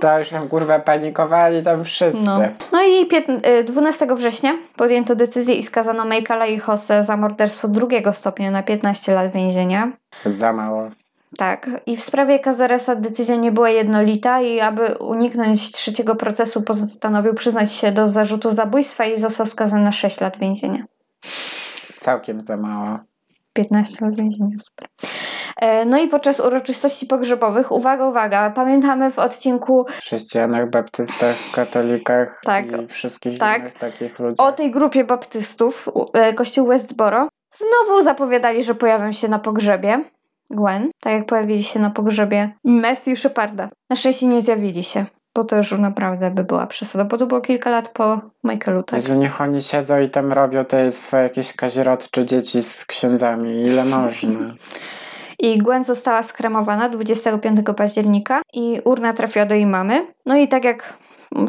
To 0.01 0.19
już 0.19 0.29
tam 0.29 0.47
kurwa 0.49 0.79
panikowali 0.79 1.63
tam 1.63 1.83
wszyscy. 1.83 2.21
No, 2.21 2.39
no 2.71 2.83
i 2.83 3.07
piętn- 3.07 3.47
y, 3.47 3.63
12 3.63 4.15
września 4.15 4.57
podjęto 4.75 5.15
decyzję 5.15 5.55
i 5.55 5.63
skazano 5.63 6.05
Michaela 6.05 6.45
i 6.47 6.61
Jose 6.67 7.03
za 7.03 7.17
morderstwo 7.17 7.67
drugiego 7.67 8.13
stopnia 8.13 8.51
na 8.51 8.63
15 8.63 9.13
lat 9.13 9.31
więzienia. 9.31 9.91
Za 10.25 10.53
mało. 10.53 10.91
Tak, 11.37 11.69
i 11.85 11.97
w 11.97 12.03
sprawie 12.03 12.39
Cazaresa 12.39 12.95
decyzja 12.95 13.35
nie 13.35 13.51
była 13.51 13.69
jednolita 13.69 14.41
i 14.41 14.59
aby 14.59 14.97
uniknąć 14.97 15.71
trzeciego 15.71 16.15
procesu 16.15 16.61
postanowił 16.61 17.33
przyznać 17.33 17.73
się 17.73 17.91
do 17.91 18.07
zarzutu 18.07 18.51
zabójstwa 18.51 19.05
i 19.05 19.19
został 19.19 19.45
skazany 19.45 19.83
na 19.83 19.91
6 19.91 20.21
lat 20.21 20.37
więzienia. 20.37 20.83
Całkiem 21.99 22.41
za 22.41 22.57
mało. 22.57 22.99
15 23.53 24.05
lat 24.05 24.15
więzienia, 24.15 24.57
super. 24.59 24.87
E, 25.57 25.85
No 25.85 25.97
i 25.97 26.07
podczas 26.07 26.39
uroczystości 26.39 27.05
pogrzebowych, 27.05 27.71
uwaga, 27.71 28.05
uwaga, 28.05 28.49
pamiętamy 28.49 29.11
w 29.11 29.19
odcinku 29.19 29.85
Chrześcijanach, 30.01 30.69
baptystach, 30.69 31.35
katolikach 31.53 32.41
Tak. 32.45 32.65
i 32.81 32.87
wszystkich 32.87 33.39
Tak. 33.39 33.61
innych 33.61 33.73
takich 33.73 34.19
ludzi. 34.19 34.35
o 34.37 34.51
tej 34.51 34.71
grupie 34.71 35.03
baptystów, 35.03 35.89
e, 36.13 36.33
kościół 36.33 36.67
Westboro, 36.67 37.27
znowu 37.53 38.01
zapowiadali, 38.01 38.63
że 38.63 38.75
pojawią 38.75 39.11
się 39.11 39.27
na 39.27 39.39
pogrzebie 39.39 40.03
Gwen, 40.49 40.89
tak 41.01 41.13
jak 41.13 41.25
pojawili 41.25 41.63
się 41.63 41.79
na 41.79 41.89
pogrzebie 41.89 42.49
Matthew 42.63 43.19
Sheparda. 43.19 43.69
Na 43.89 43.95
szczęście 43.95 44.27
nie 44.27 44.41
zjawili 44.41 44.83
się, 44.83 45.05
bo 45.35 45.43
to 45.43 45.55
już 45.57 45.71
naprawdę 45.71 46.31
by 46.31 46.43
była 46.43 46.67
przesada, 46.67 47.05
bo 47.05 47.17
to 47.17 47.25
było 47.25 47.41
kilka 47.41 47.69
lat 47.69 47.89
po 47.89 48.21
Michaelu, 48.43 48.83
tak? 48.83 48.95
Jezu, 48.99 49.15
niech 49.15 49.41
oni 49.41 49.63
siedzą 49.63 49.99
i 49.99 50.09
tam 50.09 50.33
robią 50.33 50.65
te 50.65 50.91
swoje 50.91 51.23
jakieś 51.23 51.55
kazirodcze 51.55 52.25
dzieci 52.25 52.63
z 52.63 52.85
księdzami. 52.85 53.61
Ile 53.61 53.85
można? 53.95 54.39
I 55.43 55.57
Gwen 55.57 55.83
została 55.83 56.23
skremowana 56.23 56.89
25 56.89 57.59
października 57.77 58.41
i 58.53 58.81
urna 58.85 59.13
trafiła 59.13 59.45
do 59.45 59.55
jej 59.55 59.65
mamy. 59.65 60.07
No 60.25 60.37
i 60.37 60.47
tak 60.47 60.63
jak 60.63 60.93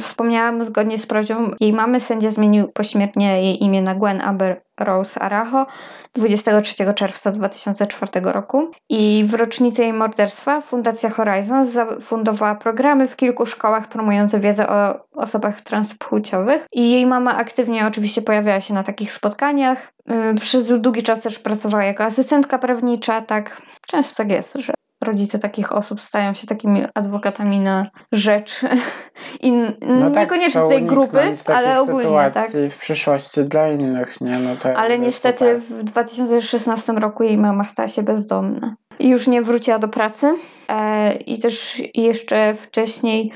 wspomniałam, 0.01 0.65
zgodnie 0.65 0.99
z 0.99 1.07
prośbą 1.07 1.51
jej 1.61 1.73
mamy, 1.73 2.01
sędzia 2.01 2.31
zmienił 2.31 2.69
pośmiertnie 2.69 3.43
jej 3.43 3.65
imię 3.65 3.83
na 3.83 3.95
Gwen 3.95 4.21
Amber 4.21 4.63
Rose 4.81 5.21
Aracho 5.23 5.67
23 6.15 6.95
czerwca 6.95 7.31
2004 7.31 8.13
roku. 8.25 8.71
I 8.89 9.25
w 9.27 9.35
rocznicę 9.35 9.83
jej 9.83 9.93
morderstwa 9.93 10.61
Fundacja 10.61 11.11
Horizon 11.11 11.67
zafundowała 11.67 12.55
programy 12.55 13.09
w 13.09 13.17
kilku 13.17 13.47
szkołach 13.47 13.89
promujące 13.89 14.41
wiedzę 14.41 14.69
o 14.69 15.07
osobach 15.15 15.61
transpłciowych. 15.61 16.67
I 16.73 16.91
jej 16.91 17.07
mama 17.07 17.37
aktywnie 17.37 17.87
oczywiście 17.87 18.23
pojawiała 18.23 18.61
się 18.61 18.75
na 18.75 18.83
takich 18.83 19.13
spotkaniach. 19.13 19.93
Yy, 20.07 20.35
Przez 20.35 20.81
długi 20.81 21.03
czas 21.03 21.21
też 21.21 21.39
pracowała 21.39 21.85
jako 21.85 22.05
asystentka 22.05 22.59
prawnicza, 22.59 23.23
tak. 23.23 23.63
Często 23.87 24.17
tak 24.17 24.31
jest, 24.31 24.55
że 24.55 24.75
rodzice 25.05 25.39
takich 25.39 25.73
osób 25.73 26.01
stają 26.01 26.35
się 26.35 26.47
takimi 26.47 26.83
adwokatami 26.95 27.61
na 27.61 27.87
rzecz 28.13 28.61
i 29.43 29.53
No 29.81 30.11
tak, 30.11 30.23
niekoniecznie 30.23 30.69
tej 30.69 30.83
grupy, 30.83 31.35
ale 31.47 31.81
ogólnie 31.81 32.31
tak. 32.31 32.51
w 32.71 32.79
przyszłości 32.79 33.45
dla 33.45 33.69
innych, 33.69 34.21
nie? 34.21 34.39
No 34.39 34.57
to 34.57 34.77
Ale 34.77 34.99
niestety 34.99 35.61
super. 35.61 35.79
w 35.79 35.85
2016 35.85 36.93
roku 36.93 37.23
jej 37.23 37.39
mama 37.39 37.65
stała 37.65 37.89
się 37.89 38.03
bezdomna. 38.03 38.77
I 38.99 39.09
już 39.09 39.27
nie 39.29 39.43
wróciła 39.43 39.79
do 39.79 39.89
pracy. 39.89 40.35
E, 40.69 41.15
I 41.15 41.39
też 41.39 41.83
jeszcze 41.95 42.55
wcześniej, 42.55 43.31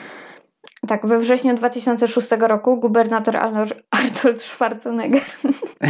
tak, 0.88 1.07
we 1.07 1.18
wrześniu 1.18 1.55
2006 1.55 2.29
roku 2.40 2.77
gubernator 2.77 3.37
Arnold 3.37 3.74
Schwarzenegger 4.37 5.22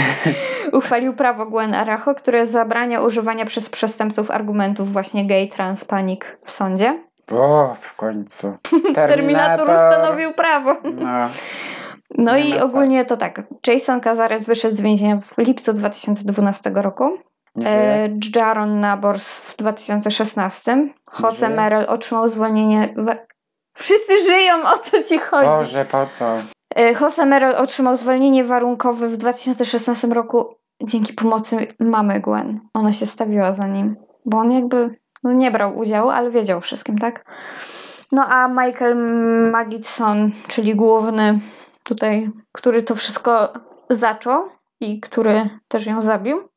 uchwalił 0.73 1.15
prawo 1.15 1.47
Gwen 1.47 1.75
Aracho, 1.75 2.15
które 2.15 2.47
zabrania 2.47 3.01
używania 3.01 3.45
przez 3.45 3.69
przestępców 3.69 4.31
argumentów 4.31 4.93
właśnie 4.93 5.27
gay, 5.27 5.49
trans, 5.49 5.85
panik 5.85 6.39
w 6.45 6.51
sądzie. 6.51 6.99
O, 7.33 7.75
w 7.81 7.97
końcu. 7.97 8.57
Terminator 8.95 9.71
ustanowił 9.71 10.33
prawo. 10.33 10.77
No, 10.85 11.29
No 12.19 12.37
Nie 12.37 12.49
i 12.49 12.59
ogólnie 12.59 13.05
to 13.05 13.17
tak. 13.17 13.43
Jason 13.67 14.01
Cazares 14.01 14.45
wyszedł 14.45 14.77
z 14.77 14.81
więzienia 14.81 15.17
w 15.21 15.39
lipcu 15.39 15.73
2012 15.73 16.71
roku. 16.75 17.19
E, 17.65 18.09
Jaron 18.37 18.81
Nabors 18.81 19.39
w 19.39 19.57
2016. 19.57 20.89
Jose? 21.23 21.49
Merrill 21.49 21.85
otrzymał 21.89 22.29
zwolnienie. 22.29 22.95
Wszyscy 23.79 24.23
żyją, 24.23 24.55
o 24.75 24.79
co 24.79 25.03
ci 25.03 25.19
chodzi? 25.19 25.49
Boże, 25.49 25.85
po 25.85 26.07
co? 26.07 26.37
E, 26.77 26.93
Jose 26.93 27.27
Merrill 27.27 27.57
otrzymał 27.57 27.97
zwolnienie 27.97 28.45
warunkowe 28.45 29.09
w 29.09 29.17
2016 29.17 30.09
roku 30.09 30.55
dzięki 30.83 31.13
pomocy 31.13 31.67
mamy 31.81 32.21
Gwen. 32.21 32.61
Ona 32.75 32.93
się 32.93 33.07
stawiła 33.07 33.53
za 33.53 33.67
nim, 33.67 33.97
bo 34.25 34.39
on 34.39 34.53
jakby 34.53 34.95
no 35.25 35.33
nie 35.33 35.51
brał 35.51 35.79
udziału, 35.79 36.11
ale 36.11 36.31
wiedział 36.31 36.59
o 36.59 36.61
wszystkim, 36.61 36.99
tak? 36.99 37.25
No 38.13 38.27
a 38.29 38.49
Michael 38.49 38.97
Magidson, 39.51 40.31
czyli 40.49 40.75
główny 40.75 41.39
tutaj, 41.85 42.31
który 42.53 42.83
to 42.83 42.95
wszystko 42.95 43.53
zaczął 43.91 44.45
i 44.81 45.01
który 45.01 45.49
też 45.69 45.87
ją 45.87 46.01
zabił 46.01 46.49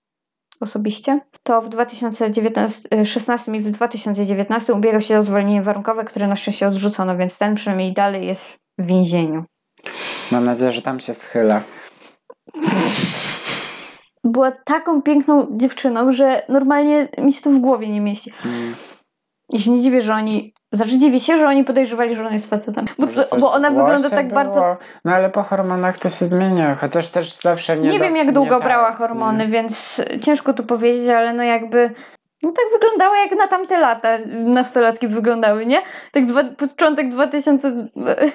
osobiście, 0.63 1.19
to 1.43 1.61
w 1.61 1.69
2016 1.69 3.51
i 3.51 3.59
w 3.59 3.69
2019 3.69 4.73
ubiegał 4.73 5.01
się 5.01 5.17
o 5.17 5.21
zwolnienie 5.21 5.61
warunkowe, 5.61 6.03
które 6.03 6.27
na 6.27 6.35
szczęście 6.35 6.67
odrzucono, 6.67 7.17
więc 7.17 7.37
ten 7.37 7.55
przynajmniej 7.55 7.93
dalej 7.93 8.27
jest 8.27 8.57
w 8.77 8.85
więzieniu. 8.85 9.43
Mam 10.31 10.45
nadzieję, 10.45 10.71
że 10.71 10.81
tam 10.81 10.99
się 10.99 11.13
schyla. 11.13 11.63
Była 14.23 14.51
taką 14.51 15.01
piękną 15.01 15.47
dziewczyną, 15.51 16.11
że 16.11 16.45
normalnie 16.49 17.07
mi 17.17 17.33
się 17.33 17.41
to 17.41 17.49
w 17.49 17.59
głowie 17.59 17.89
nie 17.89 18.01
mieści. 18.01 18.33
Mm. 18.45 18.75
I 19.51 19.59
się 19.59 19.71
nie 19.71 19.81
dziwię, 19.81 20.01
że 20.01 20.13
oni. 20.13 20.53
Znaczy 20.71 20.97
dziwię 20.97 21.19
się, 21.19 21.37
że 21.37 21.47
oni 21.47 21.63
podejrzewali, 21.63 22.15
że 22.15 22.21
ona 22.21 22.33
jest 22.33 22.49
facetem. 22.49 22.85
Bo, 22.99 23.07
coś 23.07 23.39
bo 23.39 23.51
ona 23.53 23.69
wygląda 23.69 24.09
tak 24.09 24.27
było? 24.27 24.35
bardzo. 24.35 24.77
No 25.05 25.11
ale 25.11 25.29
po 25.29 25.43
hormonach 25.43 25.97
to 25.97 26.09
się 26.09 26.25
zmienia, 26.25 26.75
chociaż 26.75 27.09
też 27.09 27.33
zawsze 27.35 27.77
nie 27.77 27.89
Nie, 27.89 27.99
do- 27.99 28.05
wiem, 28.05 28.15
jak 28.15 28.31
długo 28.31 28.57
nie 28.57 28.63
brała 28.63 28.87
tak, 28.89 28.97
hormony, 28.97 29.45
nie. 29.45 29.51
więc 29.51 30.01
ciężko 30.21 30.53
tu 30.53 30.63
powiedzieć, 30.63 31.09
ale 31.09 31.33
no 31.33 31.43
jakby. 31.43 31.89
No 32.43 32.51
tak 32.51 32.65
wyglądała 32.81 33.17
jak 33.17 33.31
na 33.37 33.47
tamte 33.47 33.79
lata 33.79 34.17
nastolatki 34.45 35.07
wyglądały, 35.07 35.65
nie? 35.65 35.81
Tak 36.11 36.25
dwa, 36.25 36.43
początek 36.43 37.09
2000, 37.09 37.87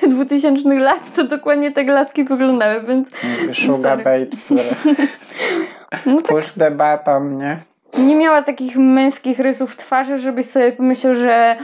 2000 0.09 0.69
lat 0.79 1.13
to 1.15 1.25
dokładnie 1.25 1.73
tak 1.73 1.87
laski 1.87 2.25
wyglądały, 2.25 2.81
więc 2.83 3.09
Sugar 3.53 3.81
Sorry. 3.83 4.05
babes, 4.05 4.45
które 4.45 4.63
no 6.07 6.17
tak 6.17 6.27
push 6.27 6.53
the 6.53 6.71
button, 6.71 7.37
nie? 7.37 7.63
Nie 7.99 8.17
miała 8.17 8.43
takich 8.43 8.77
męskich 8.77 9.39
rysów 9.39 9.77
twarzy, 9.77 10.19
żebyś 10.19 10.47
sobie 10.47 10.73
pomyślał, 10.73 11.15
że 11.15 11.57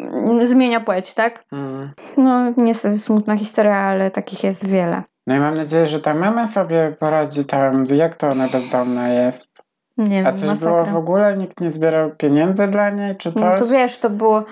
mm, 0.00 0.46
zmienia 0.46 0.80
płeć, 0.80 1.14
tak? 1.14 1.44
Mm. 1.52 1.90
No 2.16 2.52
niestety 2.56 2.98
smutna 2.98 3.36
historia, 3.36 3.76
ale 3.76 4.10
takich 4.10 4.44
jest 4.44 4.66
wiele. 4.66 5.02
No 5.26 5.36
i 5.36 5.38
mam 5.38 5.56
nadzieję, 5.56 5.86
że 5.86 6.00
ta 6.00 6.14
mama 6.14 6.46
sobie 6.46 6.96
poradzi 6.98 7.44
tam, 7.44 7.86
jak 7.86 8.14
to 8.16 8.28
ona 8.28 8.48
bezdomna 8.48 9.08
jest. 9.08 9.64
Nie 9.96 10.20
A 10.26 10.32
wiem, 10.32 10.40
coś 10.40 10.58
było 10.58 10.72
masakra. 10.74 10.92
w 10.92 10.96
ogóle? 10.96 11.36
Nikt 11.36 11.60
nie 11.60 11.70
zbierał 11.70 12.10
pieniędzy 12.10 12.66
dla 12.66 12.90
niej, 12.90 13.16
czy 13.16 13.32
coś? 13.32 13.42
No 13.42 13.56
to 13.58 13.66
wiesz, 13.66 13.98
to 13.98 14.10
było 14.10 14.44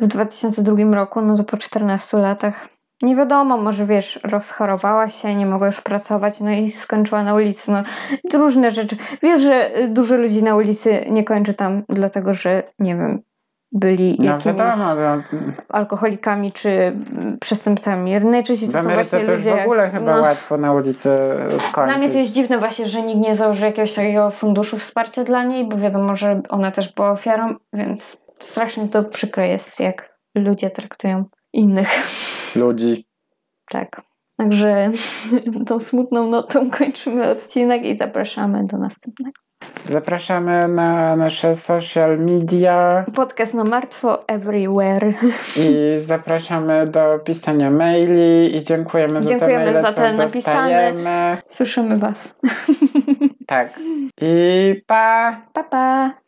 w 0.00 0.06
2002 0.06 0.94
roku, 0.94 1.20
no 1.20 1.36
to 1.36 1.44
po 1.44 1.56
14 1.56 2.18
latach. 2.18 2.68
Nie 3.02 3.16
wiadomo, 3.16 3.56
może 3.56 3.86
wiesz, 3.86 4.20
rozchorowała 4.24 5.08
się, 5.08 5.34
nie 5.34 5.46
mogła 5.46 5.66
już 5.66 5.80
pracować, 5.80 6.40
no 6.40 6.50
i 6.50 6.70
skończyła 6.70 7.22
na 7.22 7.34
ulicy. 7.34 7.72
No, 7.72 7.82
różne 8.34 8.70
rzeczy. 8.70 8.96
Wiesz, 9.22 9.40
że 9.40 9.78
y, 9.78 9.88
dużo 9.88 10.16
ludzi 10.16 10.42
na 10.42 10.56
ulicy 10.56 11.06
nie 11.10 11.24
kończy 11.24 11.54
tam, 11.54 11.82
dlatego 11.88 12.34
że, 12.34 12.62
nie 12.78 12.96
wiem, 12.96 13.22
byli 13.72 14.16
No 14.18 14.24
jakimiś 14.24 14.44
wiadomo, 14.46 14.94
no, 14.94 15.22
alkoholikami 15.68 16.52
czy 16.52 16.70
mm, 16.70 17.38
przestępcami. 17.40 18.20
Najczęściej 18.20 18.68
to 18.68 18.82
są 18.82 18.88
właśnie 18.88 19.20
to 19.20 19.32
już 19.32 19.44
ludzie... 19.44 19.56
w 19.56 19.60
ogóle 19.60 19.90
chyba 19.90 20.16
no, 20.16 20.22
łatwo 20.22 20.56
na 20.56 20.72
ulicy 20.72 21.16
skończyć. 21.48 21.94
Dla 21.94 21.98
mnie 21.98 22.08
to 22.08 22.18
jest 22.18 22.32
dziwne 22.32 22.58
właśnie, 22.58 22.86
że 22.86 23.02
nikt 23.02 23.20
nie 23.20 23.36
założy 23.36 23.64
jakiegoś 23.66 23.94
takiego 23.94 24.30
funduszu 24.30 24.78
wsparcia 24.78 25.24
dla 25.24 25.44
niej, 25.44 25.68
bo 25.68 25.76
wiadomo, 25.76 26.16
że 26.16 26.42
ona 26.48 26.70
też 26.70 26.92
była 26.92 27.10
ofiarą, 27.10 27.54
więc 27.72 28.16
strasznie 28.40 28.88
to 28.88 29.04
przykre 29.04 29.48
jest, 29.48 29.80
jak 29.80 30.18
ludzie 30.34 30.70
traktują 30.70 31.24
innych. 31.52 31.88
Ludzi. 32.56 33.06
Tak. 33.70 34.02
Także 34.36 34.90
tą 35.68 35.80
smutną 35.80 36.26
notą 36.30 36.70
kończymy 36.70 37.28
odcinek 37.30 37.82
i 37.84 37.96
zapraszamy 37.96 38.64
do 38.64 38.78
następnego. 38.78 39.32
Zapraszamy 39.84 40.68
na 40.68 41.16
nasze 41.16 41.56
social 41.56 42.18
media 42.18 43.04
Podcast 43.14 43.54
na 43.54 43.64
martwo 43.64 44.28
everywhere. 44.28 45.14
i 45.56 45.76
zapraszamy 46.00 46.86
do 46.86 47.18
pisania 47.18 47.70
maili 47.70 48.56
i 48.56 48.62
dziękujemy, 48.62 49.22
Dziękujemy 49.22 49.64
za 49.74 49.82
te 49.82 49.82
maile, 49.82 49.82
za 49.82 49.92
te 49.92 50.12
napisane. 50.12 50.70
dostajemy. 50.70 51.36
Słyszymy 51.48 51.98
Was. 51.98 52.34
Tak. 53.46 53.80
I 54.20 54.82
pa! 54.86 55.36
Pa, 55.52 55.64
pa! 55.64 56.14